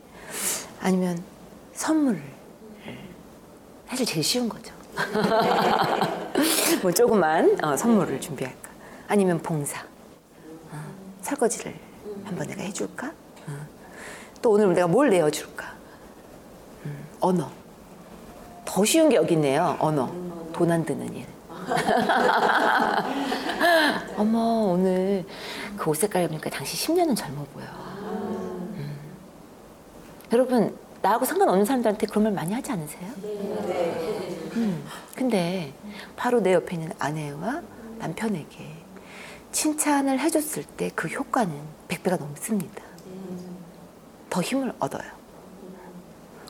아니면 0.81 1.23
선물을. 1.73 2.21
사실 3.87 4.05
제일 4.05 4.23
쉬운 4.23 4.47
거죠. 4.47 4.73
뭐 6.81 6.91
조그만 6.91 7.57
어, 7.63 7.75
선물을 7.77 8.19
준비할까? 8.21 8.69
아니면 9.07 9.39
봉사. 9.41 9.81
어, 10.71 10.77
설거지를 11.21 11.73
한번 12.25 12.47
내가 12.47 12.61
해줄까? 12.63 13.07
어. 13.47 13.51
또 14.41 14.51
오늘 14.51 14.73
내가 14.73 14.87
뭘 14.87 15.09
내어줄까? 15.09 15.73
음, 16.85 17.05
언어. 17.19 17.49
더 18.65 18.85
쉬운 18.85 19.09
게 19.09 19.15
여기 19.15 19.33
있네요. 19.33 19.75
언어. 19.79 20.11
돈 20.53 20.71
안 20.71 20.85
드는 20.85 21.13
일. 21.15 21.25
어머 24.17 24.39
오늘 24.73 25.23
그 25.77 25.89
옷 25.91 25.97
색깔 25.97 26.27
보니까 26.27 26.49
당신 26.49 26.95
10년은 26.95 27.15
젊어 27.15 27.43
보여. 27.53 27.65
음. 27.65 28.97
여러분 30.31 30.75
나하고 31.01 31.25
상관없는 31.25 31.65
사람들한테 31.65 32.07
그런 32.07 32.23
말 32.25 32.33
많이 32.33 32.53
하지 32.53 32.71
않으세요? 32.71 33.09
음. 34.59 34.83
근데 35.15 35.73
바로 36.15 36.41
내 36.41 36.53
옆에 36.53 36.75
있는 36.75 36.91
아내와 36.99 37.61
남편에게 37.99 38.67
칭찬을 39.51 40.19
해줬을 40.19 40.63
때 40.63 40.91
그 40.95 41.07
효과는 41.07 41.53
100배가 41.87 42.19
넘습니다. 42.19 42.83
더 44.29 44.41
힘을 44.41 44.73
얻어요. 44.79 45.03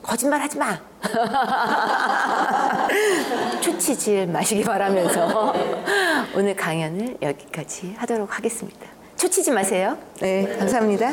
거짓말 0.02 0.40
하지 0.40 0.58
마. 0.58 0.78
초치질 3.60 4.26
마시기 4.26 4.64
바라면서 4.64 5.54
오늘 6.34 6.54
강연을 6.56 7.18
여기까지 7.22 7.94
하도록 7.98 8.36
하겠습니다. 8.36 8.86
초치지 9.16 9.50
마세요. 9.50 9.96
네, 10.20 10.56
감사합니다. 10.58 11.12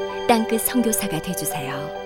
땅끝 0.31 0.61
성교사가 0.61 1.21
되주세요 1.21 2.00